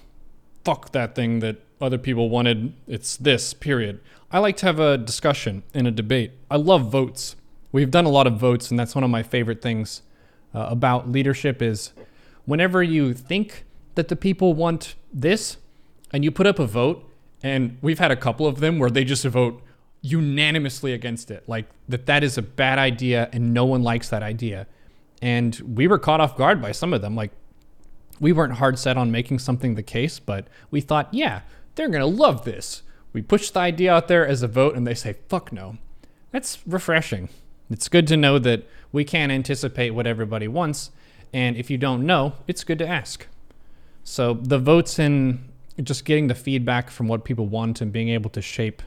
Fuck 0.64 0.92
that 0.92 1.14
thing 1.14 1.40
that 1.40 1.58
other 1.80 1.98
people 1.98 2.28
wanted. 2.30 2.72
It's 2.86 3.16
this, 3.16 3.54
period. 3.54 4.00
I 4.30 4.38
like 4.38 4.56
to 4.58 4.66
have 4.66 4.80
a 4.80 4.98
discussion 4.98 5.62
and 5.74 5.86
a 5.86 5.90
debate. 5.90 6.32
I 6.50 6.56
love 6.56 6.90
votes. 6.90 7.36
We've 7.72 7.90
done 7.90 8.04
a 8.04 8.10
lot 8.10 8.26
of 8.26 8.38
votes, 8.38 8.70
and 8.70 8.78
that's 8.78 8.94
one 8.94 9.04
of 9.04 9.10
my 9.10 9.22
favorite 9.22 9.62
things 9.62 10.02
uh, 10.54 10.66
about 10.70 11.10
leadership 11.10 11.60
is 11.60 11.92
whenever 12.44 12.82
you 12.82 13.12
think 13.12 13.64
that 13.94 14.08
the 14.08 14.16
people 14.16 14.54
want 14.54 14.94
this 15.12 15.58
and 16.12 16.24
you 16.24 16.30
put 16.30 16.46
up 16.46 16.58
a 16.58 16.66
vote, 16.66 17.04
and 17.42 17.78
we've 17.82 17.98
had 17.98 18.10
a 18.10 18.16
couple 18.16 18.46
of 18.46 18.60
them 18.60 18.78
where 18.78 18.90
they 18.90 19.04
just 19.04 19.24
vote 19.24 19.62
unanimously 20.00 20.92
against 20.92 21.30
it, 21.30 21.46
like 21.48 21.66
that 21.88 22.06
that 22.06 22.24
is 22.24 22.38
a 22.38 22.42
bad 22.42 22.78
idea 22.78 23.28
and 23.32 23.52
no 23.52 23.64
one 23.64 23.82
likes 23.82 24.08
that 24.08 24.22
idea. 24.22 24.66
And 25.20 25.54
we 25.74 25.86
were 25.86 25.98
caught 25.98 26.20
off 26.20 26.36
guard 26.36 26.62
by 26.62 26.72
some 26.72 26.92
of 26.92 27.02
them. 27.02 27.14
Like 27.16 27.32
we 28.20 28.32
weren't 28.32 28.54
hard 28.54 28.78
set 28.78 28.96
on 28.96 29.10
making 29.10 29.38
something 29.40 29.74
the 29.74 29.82
case, 29.82 30.18
but 30.18 30.48
we 30.70 30.80
thought, 30.80 31.12
yeah, 31.12 31.42
they're 31.76 31.88
going 31.88 32.00
to 32.00 32.06
love 32.06 32.44
this. 32.44 32.82
We 33.12 33.22
push 33.22 33.50
the 33.50 33.60
idea 33.60 33.94
out 33.94 34.08
there 34.08 34.26
as 34.26 34.42
a 34.42 34.48
vote 34.48 34.74
and 34.74 34.86
they 34.86 34.94
say, 34.94 35.16
fuck 35.28 35.52
no. 35.52 35.78
That's 36.32 36.58
refreshing. 36.66 37.28
It's 37.70 37.88
good 37.88 38.06
to 38.08 38.16
know 38.16 38.38
that 38.40 38.68
we 38.92 39.04
can't 39.04 39.32
anticipate 39.32 39.90
what 39.90 40.06
everybody 40.06 40.48
wants. 40.48 40.90
And 41.32 41.56
if 41.56 41.70
you 41.70 41.78
don't 41.78 42.04
know, 42.04 42.34
it's 42.46 42.64
good 42.64 42.78
to 42.78 42.86
ask. 42.86 43.26
So 44.04 44.34
the 44.34 44.58
votes 44.58 44.98
in 44.98 45.48
just 45.82 46.04
getting 46.04 46.28
the 46.28 46.34
feedback 46.34 46.90
from 46.90 47.08
what 47.08 47.24
people 47.24 47.46
want 47.46 47.80
and 47.80 47.92
being 47.92 48.08
able 48.08 48.30
to 48.30 48.42
shape 48.42 48.82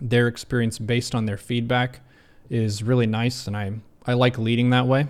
their 0.00 0.28
experience 0.28 0.78
based 0.78 1.14
on 1.14 1.26
their 1.26 1.38
feedback 1.38 2.00
is 2.50 2.82
really 2.82 3.06
nice. 3.06 3.46
And 3.46 3.56
I, 3.56 3.72
I 4.06 4.12
like 4.12 4.38
leading 4.38 4.70
that 4.70 4.86
way. 4.86 5.08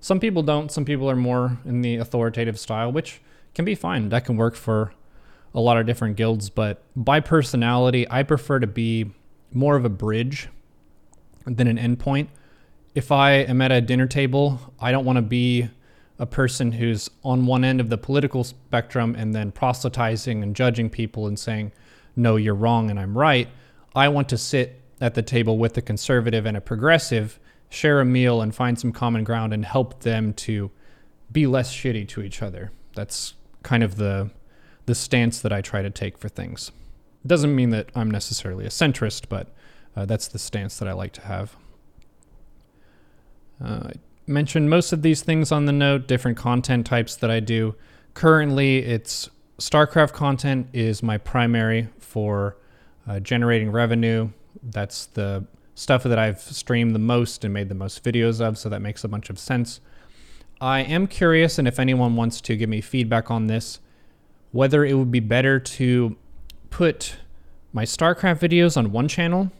Some 0.00 0.20
people 0.20 0.42
don't. 0.42 0.70
Some 0.72 0.84
people 0.84 1.10
are 1.10 1.16
more 1.16 1.58
in 1.64 1.82
the 1.82 1.96
authoritative 1.96 2.58
style, 2.58 2.90
which 2.90 3.20
can 3.54 3.64
be 3.64 3.74
fine. 3.74 4.08
That 4.08 4.24
can 4.24 4.36
work 4.36 4.54
for 4.54 4.92
a 5.54 5.60
lot 5.60 5.76
of 5.76 5.86
different 5.86 6.16
guilds. 6.16 6.50
But 6.50 6.82
by 6.96 7.20
personality, 7.20 8.06
I 8.10 8.22
prefer 8.22 8.58
to 8.58 8.66
be 8.66 9.12
more 9.52 9.76
of 9.76 9.84
a 9.84 9.90
bridge 9.90 10.48
than 11.46 11.66
an 11.66 11.78
endpoint. 11.78 12.28
If 12.94 13.12
I 13.12 13.32
am 13.32 13.60
at 13.62 13.72
a 13.72 13.80
dinner 13.80 14.06
table, 14.06 14.60
I 14.80 14.92
don't 14.92 15.04
want 15.04 15.16
to 15.16 15.22
be 15.22 15.68
a 16.18 16.26
person 16.26 16.72
who's 16.72 17.08
on 17.22 17.46
one 17.46 17.64
end 17.64 17.80
of 17.80 17.88
the 17.88 17.98
political 17.98 18.42
spectrum 18.44 19.14
and 19.16 19.34
then 19.34 19.52
proselytizing 19.52 20.42
and 20.42 20.54
judging 20.54 20.90
people 20.90 21.26
and 21.26 21.38
saying, 21.38 21.72
no, 22.16 22.36
you're 22.36 22.54
wrong 22.54 22.90
and 22.90 22.98
I'm 22.98 23.16
right. 23.16 23.48
I 23.94 24.08
want 24.08 24.28
to 24.30 24.38
sit 24.38 24.82
at 25.00 25.14
the 25.14 25.22
table 25.22 25.58
with 25.58 25.76
a 25.76 25.82
conservative 25.82 26.44
and 26.44 26.56
a 26.56 26.60
progressive 26.60 27.38
share 27.70 28.00
a 28.00 28.04
meal 28.04 28.40
and 28.40 28.54
find 28.54 28.78
some 28.78 28.92
common 28.92 29.24
ground 29.24 29.52
and 29.52 29.64
help 29.64 30.00
them 30.00 30.32
to 30.32 30.70
be 31.30 31.46
less 31.46 31.72
shitty 31.72 32.08
to 32.08 32.22
each 32.22 32.42
other. 32.42 32.72
That's 32.94 33.34
kind 33.62 33.82
of 33.82 33.96
the 33.96 34.30
the 34.88 34.94
stance 34.94 35.40
that 35.40 35.52
I 35.52 35.60
try 35.60 35.82
to 35.82 35.90
take 35.90 36.16
for 36.16 36.30
things. 36.30 36.72
It 37.22 37.28
doesn't 37.28 37.54
mean 37.54 37.68
that 37.70 37.90
I'm 37.94 38.10
necessarily 38.10 38.64
a 38.64 38.70
centrist, 38.70 39.28
but 39.28 39.54
uh, 39.94 40.06
that's 40.06 40.28
the 40.28 40.38
stance 40.38 40.78
that 40.78 40.88
I 40.88 40.92
like 40.94 41.12
to 41.12 41.20
have. 41.20 41.56
Uh, 43.62 43.90
I 43.90 43.92
mentioned 44.26 44.70
most 44.70 44.92
of 44.94 45.02
these 45.02 45.20
things 45.20 45.52
on 45.52 45.66
the 45.66 45.72
note, 45.72 46.08
different 46.08 46.38
content 46.38 46.86
types 46.86 47.16
that 47.16 47.30
I 47.30 47.38
do. 47.40 47.74
Currently, 48.14 48.78
it's 48.78 49.28
StarCraft 49.58 50.14
content 50.14 50.68
is 50.72 51.02
my 51.02 51.18
primary 51.18 51.88
for 51.98 52.56
uh, 53.06 53.20
generating 53.20 53.70
revenue. 53.70 54.30
That's 54.62 55.04
the 55.04 55.44
stuff 55.74 56.02
that 56.04 56.18
I've 56.18 56.40
streamed 56.40 56.94
the 56.94 56.98
most 56.98 57.44
and 57.44 57.52
made 57.52 57.68
the 57.68 57.74
most 57.74 58.02
videos 58.02 58.40
of, 58.40 58.56
so 58.56 58.70
that 58.70 58.80
makes 58.80 59.04
a 59.04 59.08
bunch 59.08 59.28
of 59.28 59.38
sense. 59.38 59.80
I 60.62 60.80
am 60.80 61.08
curious, 61.08 61.58
and 61.58 61.68
if 61.68 61.78
anyone 61.78 62.16
wants 62.16 62.40
to 62.40 62.56
give 62.56 62.70
me 62.70 62.80
feedback 62.80 63.30
on 63.30 63.48
this, 63.48 63.80
whether 64.52 64.84
it 64.84 64.94
would 64.94 65.10
be 65.10 65.20
better 65.20 65.58
to 65.58 66.16
put 66.70 67.16
my 67.72 67.84
StarCraft 67.84 68.40
videos 68.40 68.76
on 68.76 68.92
one 68.92 69.08
channel 69.08 69.50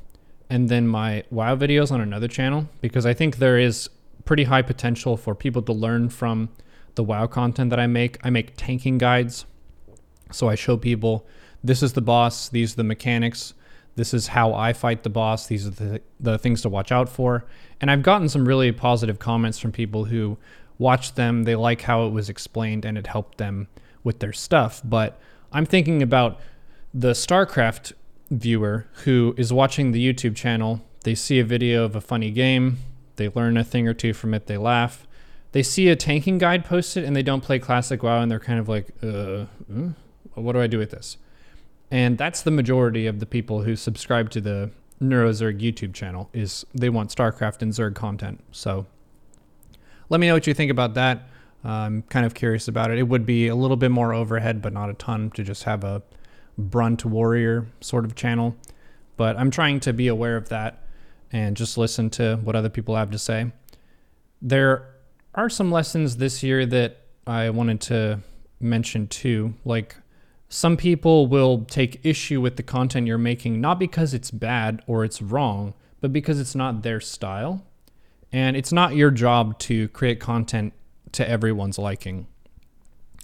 and 0.51 0.69
then 0.69 0.89
my 0.89 1.25
WoW 1.31 1.57
videos 1.57 1.93
on 1.93 2.01
another 2.01 2.29
channel, 2.29 2.69
because 2.81 3.05
I 3.05 3.13
think 3.13 3.37
there 3.37 3.59
is 3.59 3.91
pretty 4.25 4.45
high 4.45 4.63
potential 4.63 5.17
for 5.17 5.35
people 5.35 5.63
to 5.63 5.73
learn 5.73 6.09
from 6.09 6.49
the 6.95 7.05
WoW 7.05 7.27
content 7.27 7.71
that 7.71 7.79
I 7.79 7.87
make. 7.87 8.19
I 8.25 8.31
make 8.31 8.55
tanking 8.57 8.99
guides, 8.99 9.45
so 10.33 10.49
I 10.49 10.55
show 10.55 10.77
people 10.77 11.27
this 11.63 11.83
is 11.83 11.93
the 11.93 12.01
boss, 12.01 12.49
these 12.49 12.73
are 12.73 12.77
the 12.77 12.85
mechanics, 12.85 13.55
this 13.99 14.15
is 14.15 14.29
how 14.29 14.55
I 14.55 14.75
fight 14.75 15.03
the 15.03 15.11
boss. 15.11 15.49
These 15.49 15.67
are 15.67 15.71
the, 15.71 16.01
the 16.21 16.39
things 16.39 16.63
to 16.63 16.69
watch 16.69 16.93
out 16.93 17.09
for. 17.09 17.45
And 17.81 17.91
I've 17.91 18.05
gotten 18.05 18.29
some 18.29 18.47
really 18.47 18.71
positive 18.71 19.19
comments 19.19 19.59
from 19.59 19.73
people 19.73 20.05
who 20.05 20.39
watched 20.79 21.17
them. 21.17 21.43
They 21.43 21.57
like 21.57 21.83
how 21.83 22.07
it 22.07 22.11
was 22.11 22.29
explained 22.29 22.85
and 22.85 22.97
it 22.97 23.09
helped 23.09 23.39
them 23.39 23.67
with 24.09 24.19
their 24.19 24.33
stuff. 24.33 24.83
But 24.85 25.21
I'm 25.53 25.67
thinking 25.67 26.03
about 26.03 26.41
the 26.93 27.13
StarCraft 27.13 27.93
viewer 28.31 28.87
who 29.05 29.35
is 29.37 29.53
watching 29.53 29.93
the 29.93 30.05
YouTube 30.05 30.35
channel. 30.35 30.81
They 31.05 31.15
see 31.15 31.39
a 31.39 31.45
video 31.45 31.85
of 31.85 31.95
a 31.95 32.01
funny 32.01 32.33
game, 32.33 32.79
they 33.15 33.29
learn 33.29 33.57
a 33.57 33.63
thing 33.63 33.87
or 33.87 33.95
two 33.95 34.13
from 34.13 34.35
it, 34.35 34.47
they 34.47 34.59
laugh. 34.59 35.07
They 35.53 35.63
see 35.63 35.89
a 35.89 35.97
tanking 35.97 36.39
guide 36.39 36.65
posted 36.65 37.05
and 37.05 37.15
they 37.15 37.23
don't 37.23 37.43
play 37.43 37.59
Classic 37.59 38.03
WoW 38.03 38.21
and 38.21 38.31
they're 38.31 38.41
kind 38.41 38.59
of 38.59 38.69
like, 38.69 38.89
uh, 39.03 39.07
uh 39.07 39.47
what 40.35 40.53
do 40.53 40.61
I 40.61 40.67
do 40.67 40.79
with 40.79 40.91
this? 40.91 41.17
and 41.91 42.19
that's 42.19 42.43
the 42.43 42.51
majority 42.51 43.07
of 43.07 43.21
the 43.21 43.27
people 43.27 43.63
who 43.63 43.75
subscribe 43.75 44.31
to 44.31 44.41
the 44.41 44.71
NeuroZerg 45.03 45.61
YouTube 45.61 45.95
channel 45.95 46.29
is 46.33 46.67
they 46.75 46.91
want 46.91 47.15
StarCraft 47.15 47.63
and 47.63 47.73
Zerg 47.73 47.95
content. 47.95 48.43
So 48.53 48.87
let 50.09 50.21
me 50.21 50.27
know 50.27 50.35
what 50.35 50.47
you 50.47 50.55
think 50.55 50.71
about 50.71 50.95
that. 50.95 51.29
I'm 51.65 52.03
kind 52.03 52.25
of 52.25 52.35
curious 52.35 52.69
about 52.69 52.91
it. 52.91 52.99
It 52.99 53.09
would 53.09 53.27
be 53.27 53.49
a 53.49 53.55
little 53.55 53.77
bit 53.77 53.91
more 53.91 54.13
overhead, 54.15 54.63
but 54.63 54.73
not 54.73 54.91
a 54.91 54.95
ton 54.95 55.31
to 55.33 55.43
just 55.43 55.65
have 55.65 55.85
a 55.85 56.03
brunt 56.57 57.05
warrior 57.05 57.67
sort 57.81 58.05
of 58.05 58.15
channel. 58.15 58.57
But 59.17 59.37
I'm 59.37 59.51
trying 59.51 59.81
to 59.81 59.93
be 59.93 60.09
aware 60.09 60.37
of 60.37 60.49
that 60.51 60.85
and 61.33 61.57
just 61.57 61.77
listen 61.77 62.11
to 62.11 62.37
what 62.37 62.57
other 62.57 62.69
people 62.69 62.97
have 62.97 63.11
to 63.11 63.19
say. 63.19 63.53
There 64.41 64.95
are 65.35 65.51
some 65.51 65.71
lessons 65.71 66.17
this 66.17 66.43
year 66.43 66.65
that 66.67 67.03
I 67.27 67.51
wanted 67.51 67.81
to 67.83 68.21
mention 68.61 69.07
too, 69.09 69.55
like 69.65 69.97
some 70.49 70.77
people 70.77 71.27
will 71.27 71.65
take 71.65 72.01
issue 72.05 72.41
with 72.41 72.57
the 72.57 72.63
content 72.63 73.07
you're 73.07 73.19
making 73.19 73.61
not 73.61 73.79
because 73.79 74.15
it's 74.15 74.31
bad 74.31 74.83
or 74.87 75.05
it's 75.05 75.21
wrong, 75.21 75.75
but 76.01 76.13
because 76.13 76.41
it's 76.41 76.55
not 76.55 76.83
their 76.83 77.01
style. 77.01 77.65
And 78.33 78.57
it's 78.57 78.73
not 78.73 78.95
your 78.95 79.11
job 79.11 79.59
to 79.61 79.89
create 79.89 80.21
content 80.21 80.73
to 81.13 81.29
everyone's 81.29 81.79
liking. 81.79 82.27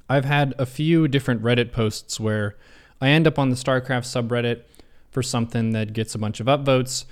I've 0.09 0.25
had 0.25 0.55
a 0.59 0.67
few 0.67 1.09
different 1.09 1.43
Reddit 1.43 1.73
posts 1.73 2.21
where 2.21 2.57
I 3.01 3.09
end 3.09 3.27
up 3.27 3.39
on 3.39 3.51
the 3.51 3.57
StarCraft 3.57 4.05
subreddit 4.05 4.63
for 5.11 5.23
something 5.23 5.71
that 5.73 5.93
gets 5.93 6.15
a 6.15 6.19
bunch 6.19 6.41
of 6.41 6.47
upvotes, 6.47 7.05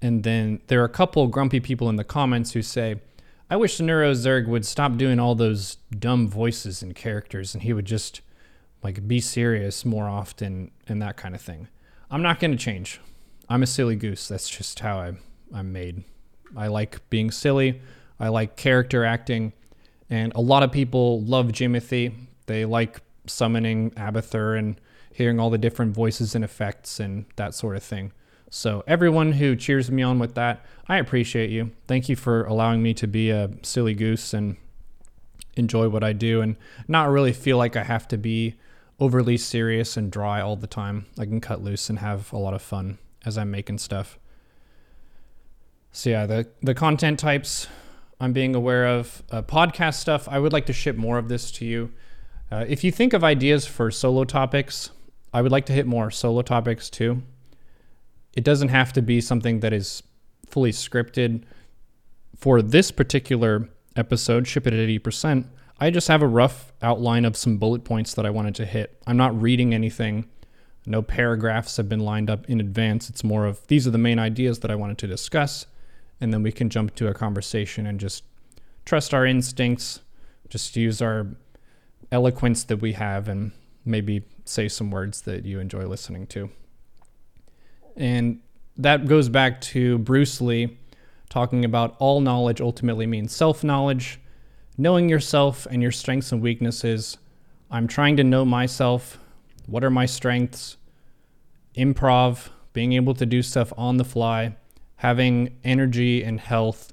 and 0.00 0.22
then 0.22 0.60
there 0.66 0.80
are 0.80 0.84
a 0.84 0.90
couple 0.90 1.26
grumpy 1.26 1.60
people 1.60 1.88
in 1.88 1.96
the 1.96 2.04
comments 2.04 2.52
who 2.52 2.62
say, 2.62 3.00
I 3.48 3.56
wish 3.56 3.78
NeuroZerg 3.78 4.48
would 4.48 4.66
stop 4.66 4.96
doing 4.96 5.20
all 5.20 5.36
those 5.36 5.76
dumb 5.96 6.28
voices 6.28 6.82
and 6.82 6.94
characters 6.94 7.54
and 7.54 7.62
he 7.62 7.72
would 7.72 7.84
just 7.84 8.20
like 8.82 9.06
be 9.06 9.20
serious 9.20 9.84
more 9.84 10.08
often 10.08 10.72
and 10.88 11.00
that 11.00 11.16
kind 11.16 11.34
of 11.34 11.40
thing. 11.40 11.68
I'm 12.10 12.22
not 12.22 12.40
going 12.40 12.50
to 12.50 12.56
change. 12.56 13.00
I'm 13.48 13.62
a 13.62 13.66
silly 13.66 13.94
goose. 13.94 14.26
That's 14.26 14.48
just 14.48 14.80
how 14.80 14.98
I, 14.98 15.12
I'm 15.54 15.72
made. 15.72 16.02
I 16.56 16.66
like 16.66 17.08
being 17.08 17.30
silly. 17.30 17.80
I 18.18 18.28
like 18.28 18.56
character 18.56 19.04
acting. 19.04 19.52
And 20.08 20.32
a 20.34 20.40
lot 20.40 20.62
of 20.62 20.72
people 20.72 21.20
love 21.22 21.48
Jimothy. 21.48 22.14
They 22.46 22.64
like 22.64 23.00
summoning 23.26 23.90
Abathur 23.92 24.58
and 24.58 24.80
hearing 25.12 25.40
all 25.40 25.50
the 25.50 25.58
different 25.58 25.94
voices 25.94 26.34
and 26.34 26.44
effects 26.44 27.00
and 27.00 27.26
that 27.36 27.54
sort 27.54 27.76
of 27.76 27.82
thing. 27.82 28.12
So, 28.50 28.84
everyone 28.86 29.32
who 29.32 29.56
cheers 29.56 29.90
me 29.90 30.02
on 30.02 30.20
with 30.20 30.34
that, 30.36 30.64
I 30.88 30.98
appreciate 30.98 31.50
you. 31.50 31.72
Thank 31.88 32.08
you 32.08 32.14
for 32.14 32.44
allowing 32.44 32.82
me 32.82 32.94
to 32.94 33.08
be 33.08 33.30
a 33.30 33.50
silly 33.62 33.94
goose 33.94 34.32
and 34.32 34.56
enjoy 35.56 35.88
what 35.88 36.04
I 36.04 36.12
do 36.12 36.40
and 36.40 36.56
not 36.86 37.08
really 37.08 37.32
feel 37.32 37.56
like 37.56 37.74
I 37.74 37.82
have 37.82 38.06
to 38.08 38.16
be 38.16 38.54
overly 39.00 39.36
serious 39.36 39.96
and 39.96 40.12
dry 40.12 40.40
all 40.40 40.56
the 40.56 40.66
time. 40.66 41.06
I 41.18 41.24
can 41.24 41.40
cut 41.40 41.62
loose 41.62 41.90
and 41.90 41.98
have 41.98 42.32
a 42.32 42.38
lot 42.38 42.54
of 42.54 42.62
fun 42.62 42.98
as 43.24 43.36
I'm 43.36 43.50
making 43.50 43.78
stuff. 43.78 44.18
So 45.92 46.10
yeah, 46.10 46.26
the 46.26 46.46
the 46.62 46.74
content 46.74 47.18
types 47.18 47.68
I'm 48.20 48.32
being 48.32 48.54
aware 48.54 48.86
of 48.86 49.22
uh, 49.30 49.42
podcast 49.42 49.94
stuff. 49.94 50.28
I 50.28 50.38
would 50.38 50.52
like 50.52 50.66
to 50.66 50.72
ship 50.72 50.96
more 50.96 51.18
of 51.18 51.28
this 51.28 51.50
to 51.52 51.64
you. 51.64 51.92
Uh, 52.50 52.64
if 52.68 52.84
you 52.84 52.90
think 52.90 53.12
of 53.12 53.22
ideas 53.24 53.66
for 53.66 53.90
solo 53.90 54.24
topics, 54.24 54.90
I 55.32 55.42
would 55.42 55.52
like 55.52 55.66
to 55.66 55.72
hit 55.72 55.86
more 55.86 56.10
solo 56.10 56.42
topics 56.42 56.88
too. 56.88 57.22
It 58.34 58.44
doesn't 58.44 58.68
have 58.68 58.92
to 58.94 59.02
be 59.02 59.20
something 59.20 59.60
that 59.60 59.72
is 59.72 60.02
fully 60.46 60.72
scripted. 60.72 61.42
For 62.36 62.62
this 62.62 62.90
particular 62.90 63.68
episode, 63.96 64.46
ship 64.46 64.66
it 64.66 64.74
at 64.74 64.88
80%. 64.88 65.46
I 65.78 65.90
just 65.90 66.08
have 66.08 66.22
a 66.22 66.26
rough 66.26 66.72
outline 66.80 67.24
of 67.24 67.36
some 67.36 67.58
bullet 67.58 67.84
points 67.84 68.14
that 68.14 68.24
I 68.24 68.30
wanted 68.30 68.54
to 68.56 68.66
hit. 68.66 69.02
I'm 69.06 69.16
not 69.16 69.40
reading 69.40 69.74
anything. 69.74 70.28
No 70.86 71.02
paragraphs 71.02 71.76
have 71.76 71.88
been 71.88 72.00
lined 72.00 72.30
up 72.30 72.48
in 72.48 72.60
advance. 72.60 73.10
It's 73.10 73.24
more 73.24 73.44
of 73.44 73.66
these 73.66 73.86
are 73.86 73.90
the 73.90 73.98
main 73.98 74.18
ideas 74.18 74.60
that 74.60 74.70
I 74.70 74.76
wanted 74.76 74.98
to 74.98 75.06
discuss, 75.06 75.66
and 76.20 76.32
then 76.32 76.42
we 76.42 76.52
can 76.52 76.70
jump 76.70 76.94
to 76.96 77.08
a 77.08 77.14
conversation 77.14 77.86
and 77.86 78.00
just 78.00 78.24
trust 78.84 79.12
our 79.12 79.26
instincts, 79.26 80.00
just 80.48 80.76
use 80.76 81.02
our 81.02 81.26
eloquence 82.10 82.64
that 82.64 82.78
we 82.78 82.92
have, 82.92 83.28
and 83.28 83.52
maybe 83.84 84.22
say 84.44 84.68
some 84.68 84.90
words 84.90 85.22
that 85.22 85.44
you 85.44 85.60
enjoy 85.60 85.86
listening 85.86 86.26
to. 86.28 86.50
And 87.96 88.40
that 88.76 89.06
goes 89.06 89.28
back 89.28 89.60
to 89.62 89.98
Bruce 89.98 90.40
Lee 90.40 90.76
talking 91.28 91.64
about 91.64 91.96
all 91.98 92.20
knowledge 92.20 92.60
ultimately 92.60 93.06
means 93.06 93.34
self 93.34 93.64
knowledge, 93.64 94.20
knowing 94.78 95.08
yourself 95.08 95.66
and 95.70 95.82
your 95.82 95.92
strengths 95.92 96.32
and 96.32 96.40
weaknesses. 96.40 97.18
I'm 97.70 97.88
trying 97.88 98.16
to 98.16 98.24
know 98.24 98.44
myself. 98.44 99.18
What 99.66 99.82
are 99.82 99.90
my 99.90 100.06
strengths? 100.06 100.76
Improv, 101.76 102.48
being 102.72 102.92
able 102.92 103.14
to 103.14 103.26
do 103.26 103.42
stuff 103.42 103.72
on 103.76 103.96
the 103.96 104.04
fly, 104.04 104.56
having 104.96 105.56
energy 105.64 106.22
and 106.24 106.40
health, 106.40 106.92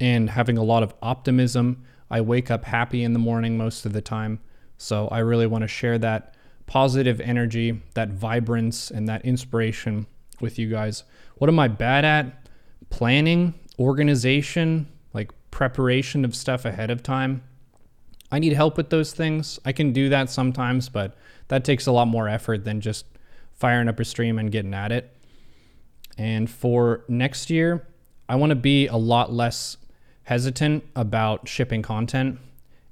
and 0.00 0.30
having 0.30 0.58
a 0.58 0.62
lot 0.62 0.82
of 0.82 0.94
optimism. 1.02 1.84
I 2.10 2.20
wake 2.20 2.50
up 2.50 2.64
happy 2.64 3.04
in 3.04 3.12
the 3.12 3.18
morning 3.18 3.56
most 3.56 3.86
of 3.86 3.92
the 3.92 4.00
time. 4.00 4.40
So 4.76 5.08
I 5.08 5.18
really 5.18 5.46
want 5.46 5.62
to 5.62 5.68
share 5.68 5.98
that 5.98 6.34
positive 6.66 7.20
energy, 7.20 7.80
that 7.94 8.10
vibrance, 8.10 8.90
and 8.90 9.08
that 9.08 9.24
inspiration 9.24 10.06
with 10.40 10.58
you 10.58 10.68
guys. 10.68 11.04
What 11.36 11.48
am 11.48 11.58
I 11.58 11.68
bad 11.68 12.04
at? 12.04 12.48
Planning, 12.90 13.54
organization, 13.78 14.88
like 15.12 15.30
preparation 15.50 16.24
of 16.24 16.34
stuff 16.34 16.64
ahead 16.64 16.90
of 16.90 17.02
time. 17.02 17.42
I 18.30 18.38
need 18.38 18.54
help 18.54 18.76
with 18.76 18.90
those 18.90 19.12
things. 19.12 19.60
I 19.64 19.72
can 19.72 19.92
do 19.92 20.08
that 20.08 20.30
sometimes, 20.30 20.88
but 20.88 21.16
that 21.48 21.64
takes 21.64 21.86
a 21.86 21.92
lot 21.92 22.08
more 22.08 22.28
effort 22.28 22.64
than 22.64 22.80
just 22.80 23.06
firing 23.52 23.88
up 23.88 24.00
a 24.00 24.04
stream 24.04 24.38
and 24.38 24.50
getting 24.50 24.74
at 24.74 24.90
it. 24.90 25.14
And 26.18 26.50
for 26.50 27.04
next 27.08 27.50
year, 27.50 27.86
I 28.28 28.36
want 28.36 28.50
to 28.50 28.56
be 28.56 28.86
a 28.86 28.96
lot 28.96 29.32
less 29.32 29.76
hesitant 30.24 30.84
about 30.94 31.48
shipping 31.48 31.82
content. 31.82 32.38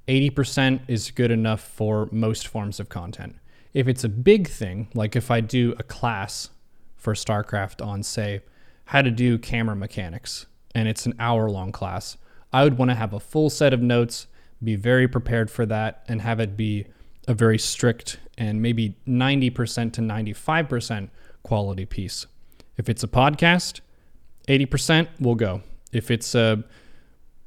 80% 0.07 0.81
is 0.87 1.11
good 1.11 1.31
enough 1.31 1.61
for 1.61 2.09
most 2.11 2.47
forms 2.47 2.79
of 2.79 2.89
content. 2.89 3.35
If 3.73 3.87
it's 3.87 4.03
a 4.03 4.09
big 4.09 4.49
thing, 4.49 4.89
like 4.93 5.15
if 5.15 5.31
I 5.31 5.39
do 5.39 5.73
a 5.79 5.83
class 5.83 6.49
for 6.97 7.13
StarCraft 7.13 7.85
on, 7.85 8.03
say, 8.03 8.41
how 8.85 9.01
to 9.01 9.11
do 9.11 9.37
camera 9.37 9.75
mechanics, 9.75 10.45
and 10.75 10.87
it's 10.87 11.05
an 11.05 11.15
hour 11.19 11.49
long 11.49 11.71
class, 11.71 12.17
I 12.51 12.63
would 12.63 12.77
want 12.77 12.91
to 12.91 12.95
have 12.95 13.13
a 13.13 13.19
full 13.19 13.49
set 13.49 13.73
of 13.73 13.81
notes, 13.81 14.27
be 14.61 14.75
very 14.75 15.07
prepared 15.07 15.49
for 15.49 15.65
that, 15.67 16.03
and 16.07 16.21
have 16.21 16.39
it 16.39 16.57
be 16.57 16.87
a 17.27 17.33
very 17.33 17.57
strict 17.57 18.19
and 18.37 18.61
maybe 18.61 18.97
90% 19.07 19.93
to 19.93 20.01
95% 20.01 21.09
quality 21.43 21.85
piece. 21.85 22.25
If 22.77 22.89
it's 22.89 23.03
a 23.03 23.07
podcast, 23.07 23.81
80% 24.47 25.07
will 25.19 25.35
go. 25.35 25.61
If 25.91 26.09
it's 26.09 26.33
a 26.35 26.63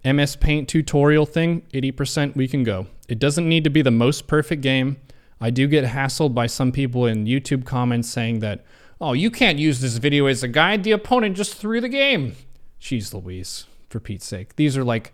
MS 0.04 0.36
Paint 0.36 0.68
tutorial 0.68 1.26
thing, 1.26 1.62
80% 1.72 2.36
we 2.36 2.46
can 2.46 2.62
go. 2.62 2.86
It 3.08 3.18
doesn't 3.18 3.48
need 3.48 3.64
to 3.64 3.70
be 3.70 3.82
the 3.82 3.90
most 3.90 4.26
perfect 4.26 4.62
game. 4.62 4.98
I 5.40 5.50
do 5.50 5.66
get 5.66 5.84
hassled 5.84 6.34
by 6.34 6.46
some 6.46 6.72
people 6.72 7.06
in 7.06 7.26
YouTube 7.26 7.64
comments 7.64 8.08
saying 8.08 8.40
that, 8.40 8.64
Oh, 9.00 9.12
you 9.12 9.30
can't 9.30 9.58
use 9.58 9.80
this 9.80 9.96
video 9.96 10.26
as 10.26 10.42
a 10.42 10.48
guide. 10.48 10.84
The 10.84 10.92
opponent 10.92 11.36
just 11.36 11.56
threw 11.56 11.80
the 11.80 11.88
game. 11.88 12.36
Jeez 12.80 13.12
Louise, 13.12 13.66
for 13.88 13.98
Pete's 13.98 14.24
sake. 14.24 14.56
These 14.56 14.76
are 14.76 14.84
like 14.84 15.12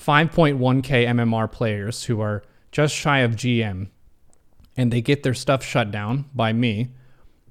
5.1k 0.00 1.06
MMR 1.06 1.50
players 1.50 2.04
who 2.04 2.20
are 2.20 2.42
just 2.72 2.94
shy 2.94 3.18
of 3.18 3.32
GM, 3.32 3.88
and 4.76 4.92
they 4.92 5.02
get 5.02 5.22
their 5.22 5.34
stuff 5.34 5.62
shut 5.62 5.90
down 5.90 6.26
by 6.34 6.52
me. 6.52 6.94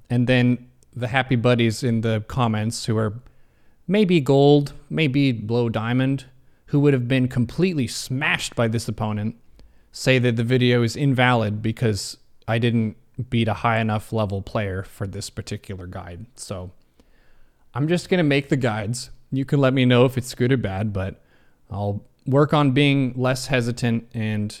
And 0.08 0.26
then 0.26 0.69
the 0.94 1.08
happy 1.08 1.36
buddies 1.36 1.82
in 1.82 2.00
the 2.00 2.24
comments 2.28 2.86
who 2.86 2.96
are 2.96 3.20
maybe 3.86 4.20
gold, 4.20 4.72
maybe 4.88 5.32
below 5.32 5.68
diamond, 5.68 6.26
who 6.66 6.80
would 6.80 6.94
have 6.94 7.08
been 7.08 7.28
completely 7.28 7.86
smashed 7.86 8.54
by 8.54 8.68
this 8.68 8.88
opponent, 8.88 9.36
say 9.92 10.18
that 10.18 10.36
the 10.36 10.44
video 10.44 10.82
is 10.82 10.96
invalid 10.96 11.62
because 11.62 12.16
I 12.46 12.58
didn't 12.58 12.96
beat 13.28 13.48
a 13.48 13.54
high 13.54 13.78
enough 13.78 14.12
level 14.12 14.40
player 14.40 14.82
for 14.82 15.06
this 15.06 15.30
particular 15.30 15.86
guide. 15.86 16.26
So 16.36 16.70
I'm 17.74 17.88
just 17.88 18.08
going 18.08 18.18
to 18.18 18.24
make 18.24 18.48
the 18.48 18.56
guides. 18.56 19.10
You 19.32 19.44
can 19.44 19.60
let 19.60 19.74
me 19.74 19.84
know 19.84 20.04
if 20.04 20.16
it's 20.16 20.34
good 20.34 20.52
or 20.52 20.56
bad, 20.56 20.92
but 20.92 21.22
I'll 21.70 22.04
work 22.26 22.54
on 22.54 22.72
being 22.72 23.12
less 23.16 23.46
hesitant 23.46 24.08
and 24.14 24.60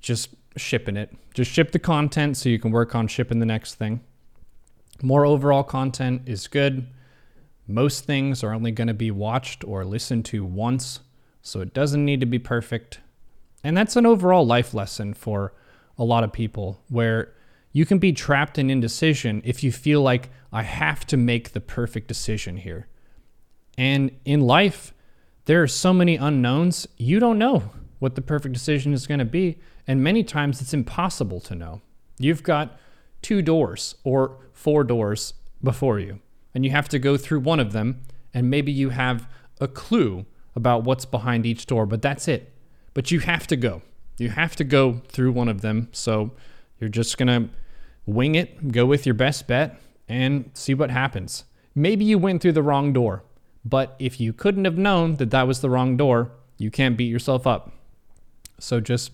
just 0.00 0.30
shipping 0.56 0.96
it. 0.96 1.12
Just 1.34 1.50
ship 1.50 1.72
the 1.72 1.78
content 1.78 2.36
so 2.36 2.48
you 2.48 2.58
can 2.58 2.70
work 2.70 2.94
on 2.94 3.08
shipping 3.08 3.38
the 3.38 3.46
next 3.46 3.74
thing. 3.74 4.00
More 5.02 5.26
overall 5.26 5.64
content 5.64 6.22
is 6.26 6.46
good. 6.46 6.86
Most 7.66 8.04
things 8.04 8.42
are 8.42 8.54
only 8.54 8.70
going 8.70 8.88
to 8.88 8.94
be 8.94 9.10
watched 9.10 9.64
or 9.64 9.84
listened 9.84 10.24
to 10.26 10.44
once, 10.44 11.00
so 11.42 11.60
it 11.60 11.74
doesn't 11.74 12.04
need 12.04 12.20
to 12.20 12.26
be 12.26 12.38
perfect. 12.38 13.00
And 13.64 13.76
that's 13.76 13.96
an 13.96 14.06
overall 14.06 14.46
life 14.46 14.72
lesson 14.72 15.12
for 15.12 15.52
a 15.98 16.04
lot 16.04 16.24
of 16.24 16.32
people 16.32 16.80
where 16.88 17.32
you 17.72 17.84
can 17.84 17.98
be 17.98 18.12
trapped 18.12 18.58
in 18.58 18.70
indecision 18.70 19.42
if 19.44 19.62
you 19.64 19.72
feel 19.72 20.02
like 20.02 20.30
I 20.52 20.62
have 20.62 21.06
to 21.08 21.16
make 21.16 21.52
the 21.52 21.60
perfect 21.60 22.06
decision 22.08 22.58
here. 22.58 22.86
And 23.78 24.10
in 24.24 24.40
life, 24.40 24.92
there 25.46 25.62
are 25.62 25.68
so 25.68 25.92
many 25.92 26.16
unknowns, 26.16 26.86
you 26.96 27.18
don't 27.18 27.38
know 27.38 27.70
what 27.98 28.14
the 28.14 28.20
perfect 28.20 28.52
decision 28.52 28.92
is 28.92 29.06
going 29.06 29.18
to 29.20 29.24
be. 29.24 29.58
And 29.86 30.02
many 30.02 30.22
times 30.22 30.60
it's 30.60 30.74
impossible 30.74 31.40
to 31.40 31.54
know. 31.54 31.80
You've 32.18 32.42
got 32.42 32.78
two 33.22 33.40
doors 33.40 33.94
or 34.04 34.36
four 34.52 34.84
doors 34.84 35.34
before 35.62 35.98
you, 35.98 36.20
and 36.54 36.64
you 36.64 36.70
have 36.72 36.88
to 36.90 36.98
go 36.98 37.16
through 37.16 37.40
one 37.40 37.60
of 37.60 37.72
them, 37.72 38.02
and 38.34 38.50
maybe 38.50 38.72
you 38.72 38.90
have 38.90 39.28
a 39.60 39.68
clue 39.68 40.26
about 40.54 40.84
what's 40.84 41.04
behind 41.04 41.46
each 41.46 41.66
door, 41.66 41.86
but 41.86 42.02
that's 42.02 42.28
it. 42.28 42.52
But 42.94 43.10
you 43.10 43.20
have 43.20 43.46
to 43.46 43.56
go. 43.56 43.82
You 44.18 44.30
have 44.30 44.54
to 44.56 44.64
go 44.64 45.00
through 45.08 45.32
one 45.32 45.48
of 45.48 45.62
them. 45.62 45.88
So 45.92 46.32
you're 46.78 46.90
just 46.90 47.16
going 47.16 47.28
to 47.28 47.48
wing 48.04 48.34
it, 48.34 48.72
go 48.72 48.84
with 48.84 49.06
your 49.06 49.14
best 49.14 49.46
bet, 49.46 49.80
and 50.08 50.50
see 50.52 50.74
what 50.74 50.90
happens. 50.90 51.44
Maybe 51.74 52.04
you 52.04 52.18
went 52.18 52.42
through 52.42 52.52
the 52.52 52.62
wrong 52.62 52.92
door, 52.92 53.22
but 53.64 53.96
if 53.98 54.20
you 54.20 54.32
couldn't 54.32 54.66
have 54.66 54.76
known 54.76 55.16
that 55.16 55.30
that 55.30 55.46
was 55.46 55.60
the 55.60 55.70
wrong 55.70 55.96
door, 55.96 56.32
you 56.58 56.70
can't 56.70 56.96
beat 56.96 57.10
yourself 57.10 57.46
up. 57.46 57.72
So 58.58 58.80
just 58.80 59.12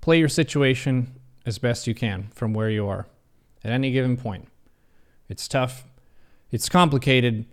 play 0.00 0.18
your 0.18 0.28
situation 0.28 1.14
as 1.46 1.58
best 1.58 1.86
you 1.86 1.94
can 1.94 2.28
from 2.34 2.52
where 2.52 2.68
you 2.68 2.86
are 2.86 3.06
at 3.64 3.70
any 3.70 3.90
given 3.90 4.16
point. 4.16 4.48
It's 5.28 5.48
tough, 5.48 5.84
it's 6.50 6.68
complicated, 6.68 7.46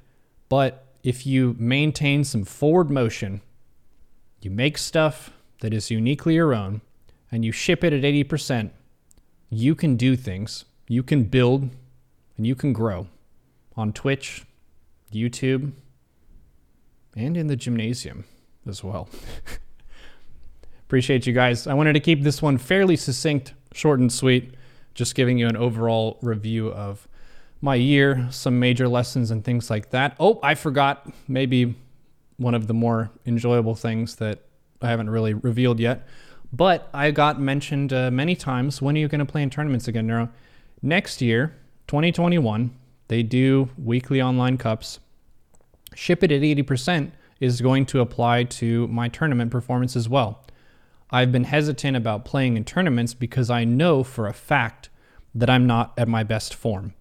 but 0.50 0.86
if 1.04 1.26
you 1.26 1.56
maintain 1.58 2.24
some 2.24 2.44
forward 2.44 2.92
motion, 2.92 3.42
you 4.42 4.52
make 4.52 4.78
stuff 4.78 5.32
that 5.62 5.74
is 5.74 5.90
uniquely 5.90 6.36
your 6.36 6.54
own, 6.54 6.82
and 7.32 7.46
you 7.46 7.52
ship 7.52 7.84
it 7.84 7.94
at 7.94 8.02
80%, 8.02 8.72
you 9.50 9.74
can 9.74 9.96
do 9.96 10.16
things 10.16 10.66
you 10.92 11.04
can 11.04 11.24
build 11.24 11.70
and 12.36 12.46
you 12.46 12.54
can 12.54 12.74
grow 12.74 13.08
on 13.78 13.94
Twitch, 13.94 14.46
YouTube, 15.14 15.72
and 17.16 17.38
in 17.38 17.48
the 17.48 17.56
gymnasium 17.56 18.26
as 18.68 18.84
well. 18.84 19.08
Appreciate 20.88 21.26
you 21.26 21.32
guys. 21.32 21.68
I 21.68 21.74
wanted 21.74 21.94
to 21.94 22.02
keep 22.02 22.24
this 22.24 22.42
one 22.42 22.58
fairly 22.58 22.98
succinct, 22.98 23.54
short 23.72 24.02
and 24.02 24.12
sweet, 24.12 24.54
just 24.94 25.16
giving 25.16 25.38
you 25.38 25.48
an 25.48 25.56
overall 25.56 26.18
review 26.22 26.70
of 26.72 27.08
my 27.62 27.76
year, 27.76 28.28
some 28.32 28.60
major 28.60 28.88
lessons 28.88 29.32
and 29.32 29.44
things 29.44 29.70
like 29.70 29.92
that. 29.92 30.16
Oh, 30.20 30.40
I 30.42 30.56
forgot 30.56 31.08
maybe 31.28 31.76
one 32.38 32.56
of 32.56 32.68
the 32.68 32.74
more 32.74 33.12
enjoyable 33.26 33.76
things 33.76 34.16
that 34.16 34.40
I 34.82 34.90
haven't 34.90 35.10
really 35.10 35.34
revealed 35.34 35.80
yet. 35.80 36.08
But 36.52 36.90
I 36.94 37.12
got 37.12 37.40
mentioned 37.40 37.94
uh, 37.94 38.12
many 38.12 38.36
times 38.36 38.82
when 38.82 38.96
are 38.96 39.00
you 39.00 39.08
going 39.08 39.20
to 39.20 39.26
play 39.26 39.44
in 39.44 39.50
tournaments 39.50 39.88
again, 39.88 40.08
Neuro? 40.08 40.30
Next 40.82 41.22
year, 41.22 41.56
2021, 41.88 42.72
they 43.08 43.24
do 43.24 43.70
weekly 43.78 44.22
online 44.22 44.58
cups. 44.58 45.00
Ship 45.94 46.24
it 46.24 46.32
at 46.32 46.42
80% 46.42 47.12
is 47.40 47.62
going 47.62 47.86
to 47.88 48.00
apply 48.02 48.44
to 48.44 48.88
my 48.88 49.08
tournament 49.08 49.52
performance 49.52 49.96
as 49.96 50.10
well. 50.10 50.44
I've 51.12 51.32
been 51.32 51.44
hesitant 51.44 51.98
about 51.98 52.26
playing 52.26 52.56
in 52.56 52.64
tournaments 52.64 53.14
because 53.14 53.50
I 53.50 53.66
know 53.66 54.04
for 54.04 54.28
a 54.28 54.34
fact 54.34 54.90
that 55.36 55.50
I'm 55.50 55.68
not 55.68 55.94
at 55.98 56.08
my 56.08 56.24
best 56.24 56.54
form. 56.54 56.94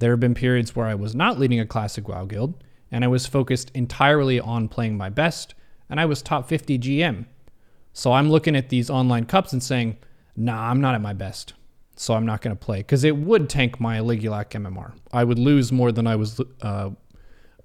There 0.00 0.10
have 0.10 0.20
been 0.20 0.34
periods 0.34 0.74
where 0.74 0.86
I 0.86 0.94
was 0.94 1.14
not 1.14 1.38
leading 1.38 1.60
a 1.60 1.66
classic 1.66 2.08
WoW 2.08 2.24
guild, 2.24 2.54
and 2.90 3.04
I 3.04 3.08
was 3.08 3.26
focused 3.26 3.70
entirely 3.74 4.40
on 4.40 4.68
playing 4.68 4.96
my 4.96 5.10
best, 5.10 5.54
and 5.88 6.00
I 6.00 6.06
was 6.06 6.22
top 6.22 6.48
50 6.48 6.78
GM. 6.78 7.26
So 7.92 8.12
I'm 8.12 8.30
looking 8.30 8.56
at 8.56 8.68
these 8.68 8.90
online 8.90 9.26
cups 9.26 9.52
and 9.52 9.62
saying, 9.62 9.98
nah, 10.36 10.70
I'm 10.70 10.80
not 10.80 10.94
at 10.94 11.00
my 11.00 11.12
best. 11.12 11.54
So 11.96 12.14
I'm 12.14 12.24
not 12.24 12.40
going 12.40 12.56
to 12.56 12.64
play 12.64 12.78
because 12.78 13.04
it 13.04 13.16
would 13.16 13.50
tank 13.50 13.78
my 13.78 13.98
Aligulac 13.98 14.50
MMR. 14.50 14.94
I 15.12 15.22
would 15.22 15.38
lose 15.38 15.70
more 15.70 15.92
than 15.92 16.06
I 16.06 16.16
was 16.16 16.40
uh, 16.62 16.90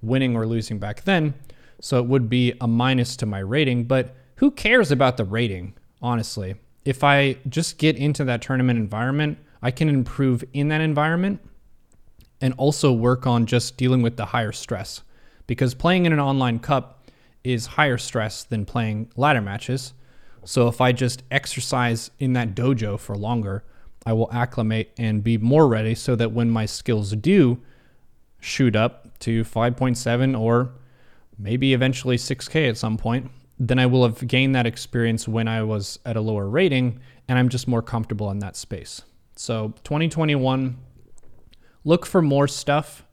winning 0.02 0.36
or 0.36 0.46
losing 0.46 0.78
back 0.78 1.04
then. 1.04 1.34
So 1.80 1.98
it 1.98 2.06
would 2.06 2.28
be 2.28 2.52
a 2.60 2.68
minus 2.68 3.16
to 3.16 3.26
my 3.26 3.38
rating. 3.38 3.84
But 3.84 4.14
who 4.36 4.50
cares 4.50 4.90
about 4.90 5.16
the 5.16 5.24
rating, 5.24 5.74
honestly? 6.00 6.56
If 6.84 7.02
I 7.02 7.38
just 7.48 7.78
get 7.78 7.96
into 7.96 8.24
that 8.24 8.42
tournament 8.42 8.78
environment, 8.78 9.38
I 9.62 9.70
can 9.70 9.88
improve 9.88 10.44
in 10.52 10.68
that 10.68 10.80
environment 10.80 11.40
and 12.40 12.54
also 12.56 12.92
work 12.92 13.26
on 13.26 13.46
just 13.46 13.76
dealing 13.76 14.02
with 14.02 14.16
the 14.16 14.26
higher 14.26 14.52
stress. 14.52 15.02
Because 15.46 15.74
playing 15.74 16.06
in 16.06 16.12
an 16.12 16.20
online 16.20 16.58
cup 16.58 17.10
is 17.44 17.66
higher 17.66 17.98
stress 17.98 18.44
than 18.44 18.64
playing 18.64 19.10
ladder 19.16 19.40
matches. 19.40 19.94
So 20.44 20.68
if 20.68 20.80
I 20.80 20.92
just 20.92 21.22
exercise 21.30 22.10
in 22.18 22.34
that 22.34 22.54
dojo 22.54 22.98
for 22.98 23.16
longer, 23.16 23.64
I 24.04 24.12
will 24.12 24.28
acclimate 24.32 24.92
and 24.98 25.24
be 25.24 25.38
more 25.38 25.66
ready 25.66 25.94
so 25.94 26.14
that 26.16 26.32
when 26.32 26.50
my 26.50 26.66
skills 26.66 27.12
do 27.12 27.60
shoot 28.38 28.76
up 28.76 29.18
to 29.20 29.42
5.7 29.42 30.38
or 30.38 30.72
maybe 31.38 31.72
eventually 31.72 32.16
6K 32.16 32.68
at 32.68 32.76
some 32.76 32.96
point, 32.96 33.30
then 33.58 33.78
I 33.78 33.86
will 33.86 34.02
have 34.04 34.26
gained 34.26 34.54
that 34.54 34.66
experience 34.66 35.26
when 35.26 35.48
I 35.48 35.62
was 35.62 35.98
at 36.04 36.16
a 36.16 36.20
lower 36.20 36.48
rating 36.48 37.00
and 37.28 37.38
I'm 37.38 37.48
just 37.48 37.66
more 37.66 37.82
comfortable 37.82 38.30
in 38.30 38.38
that 38.40 38.56
space. 38.56 39.02
So 39.34 39.74
2021, 39.84 40.76
look 41.84 42.06
for 42.06 42.22
more 42.22 42.48
stuff. 42.48 43.04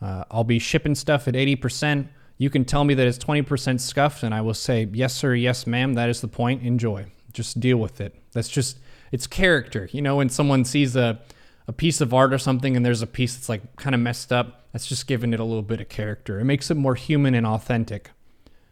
Uh, 0.00 0.24
I'll 0.30 0.44
be 0.44 0.58
shipping 0.58 0.94
stuff 0.94 1.28
at 1.28 1.34
80%. 1.34 2.08
You 2.38 2.50
can 2.50 2.64
tell 2.64 2.84
me 2.84 2.94
that 2.94 3.06
it's 3.06 3.18
20% 3.18 3.78
scuffed, 3.80 4.24
and 4.24 4.34
I 4.34 4.40
will 4.40 4.54
say, 4.54 4.88
yes, 4.92 5.14
sir, 5.14 5.34
yes, 5.34 5.66
ma'am. 5.66 5.94
That 5.94 6.08
is 6.08 6.20
the 6.20 6.28
point. 6.28 6.62
Enjoy. 6.64 7.06
Just 7.32 7.60
deal 7.60 7.76
with 7.76 8.00
it. 8.00 8.14
That's 8.32 8.48
just, 8.48 8.78
it's 9.12 9.26
character. 9.26 9.88
You 9.92 10.02
know, 10.02 10.16
when 10.16 10.28
someone 10.28 10.64
sees 10.64 10.96
a, 10.96 11.20
a 11.68 11.72
piece 11.72 12.00
of 12.00 12.12
art 12.12 12.32
or 12.32 12.38
something 12.38 12.76
and 12.76 12.84
there's 12.84 13.02
a 13.02 13.06
piece 13.06 13.34
that's 13.34 13.48
like 13.48 13.76
kind 13.76 13.94
of 13.94 14.00
messed 14.00 14.32
up, 14.32 14.66
that's 14.72 14.86
just 14.86 15.06
giving 15.06 15.32
it 15.32 15.38
a 15.40 15.44
little 15.44 15.62
bit 15.62 15.80
of 15.80 15.88
character. 15.88 16.40
It 16.40 16.44
makes 16.44 16.70
it 16.70 16.76
more 16.76 16.94
human 16.94 17.34
and 17.34 17.46
authentic. 17.46 18.10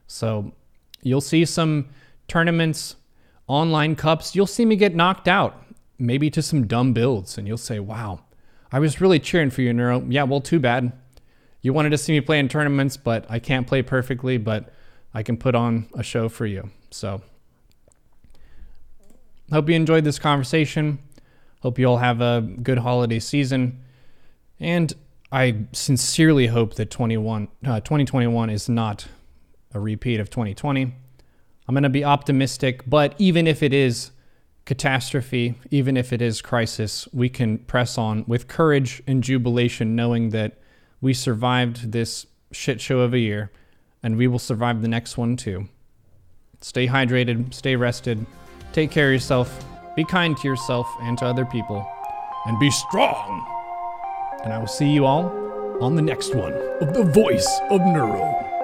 So 0.07 0.53
you'll 1.03 1.21
see 1.21 1.45
some 1.45 1.89
tournaments, 2.29 2.97
online 3.47 3.97
cups. 3.97 4.35
You'll 4.35 4.47
see 4.47 4.65
me 4.65 4.77
get 4.77 4.95
knocked 4.95 5.29
out, 5.29 5.63
maybe 5.99 6.31
to 6.31 6.43
some 6.43 6.67
dumb 6.67 6.93
builds, 6.93 7.39
and 7.39 7.47
you'll 7.47 7.59
say, 7.59 7.81
wow, 7.81 8.21
I 8.73 8.79
was 8.79 9.01
really 9.01 9.19
cheering 9.19 9.51
for 9.51 9.63
you, 9.63 9.73
Neuro. 9.73 10.05
Yeah, 10.09 10.25
well, 10.25 10.41
too 10.41 10.61
bad 10.61 10.93
you 11.63 11.73
wanted 11.73 11.91
to 11.91 11.99
see 11.99 12.13
me 12.13 12.21
play 12.21 12.39
in 12.39 12.49
tournaments, 12.49 12.97
but 12.97 13.27
I 13.29 13.39
can't 13.39 13.67
play 13.67 13.83
perfectly, 13.83 14.39
but 14.39 14.73
I 15.13 15.23
can 15.23 15.37
put 15.37 15.55
on 15.55 15.89
a 15.95 16.03
show 16.03 16.29
for 16.29 16.47
you. 16.47 16.71
So, 16.91 17.23
hope 19.53 19.69
you 19.69 19.75
enjoyed 19.75 20.05
this 20.05 20.19
conversation. 20.19 20.99
Hope 21.63 21.79
you 21.79 21.87
all 21.87 21.99
have 21.99 22.21
a 22.21 22.41
good 22.41 22.79
holiday 22.79 23.19
season. 23.19 23.83
And 24.59 24.93
I 25.31 25.67
sincerely 25.73 26.47
hope 26.47 26.75
that 26.75 26.91
21, 26.91 27.49
uh, 27.65 27.81
2021 27.81 28.51
is 28.51 28.69
not 28.69 29.07
a 29.72 29.80
repeat 29.80 30.20
of 30.20 30.30
2020. 30.30 30.94
I'm 31.68 31.74
going 31.74 31.83
to 31.83 31.88
be 31.88 32.04
optimistic, 32.04 32.83
but 32.88 33.14
even 33.18 33.46
if 33.46 33.62
it 33.62 33.72
is 33.72 34.11
catastrophe, 34.64 35.54
even 35.70 35.96
if 35.96 36.12
it 36.12 36.22
is 36.22 36.42
crisis, 36.42 37.09
we 37.12 37.28
can 37.28 37.59
press 37.59 37.98
on 37.98 38.24
with 38.26 38.48
courage 38.48 39.02
and 39.06 39.22
jubilation, 39.22 39.96
knowing 39.96 40.30
that 40.30 40.59
we 41.00 41.14
survived 41.14 41.92
this 41.92 42.26
shit 42.52 42.80
show 42.80 43.00
of 43.00 43.14
a 43.14 43.18
year, 43.18 43.50
and 44.02 44.16
we 44.16 44.26
will 44.26 44.38
survive 44.38 44.83
the 44.83 44.88
next 44.88 45.16
one 45.16 45.37
too. 45.37 45.68
Stay 46.61 46.87
hydrated, 46.87 47.54
stay 47.54 47.76
rested, 47.76 48.24
take 48.72 48.90
care 48.90 49.09
of 49.09 49.12
yourself, 49.12 49.64
be 49.96 50.04
kind 50.04 50.37
to 50.37 50.46
yourself 50.46 50.88
and 51.02 51.16
to 51.18 51.24
other 51.24 51.44
people, 51.44 51.87
and 52.46 52.59
be 52.59 52.70
strong. 52.70 53.46
And 54.44 54.52
I 54.52 54.59
will 54.59 54.66
see 54.66 54.90
you 54.90 55.04
all 55.04 55.30
on 55.80 55.96
the 55.96 56.02
next 56.02 56.35
one 56.35 56.52
of 56.52 56.94
The 56.94 57.04
Voice 57.04 57.61
of 57.70 57.80
Neuro. 57.80 58.60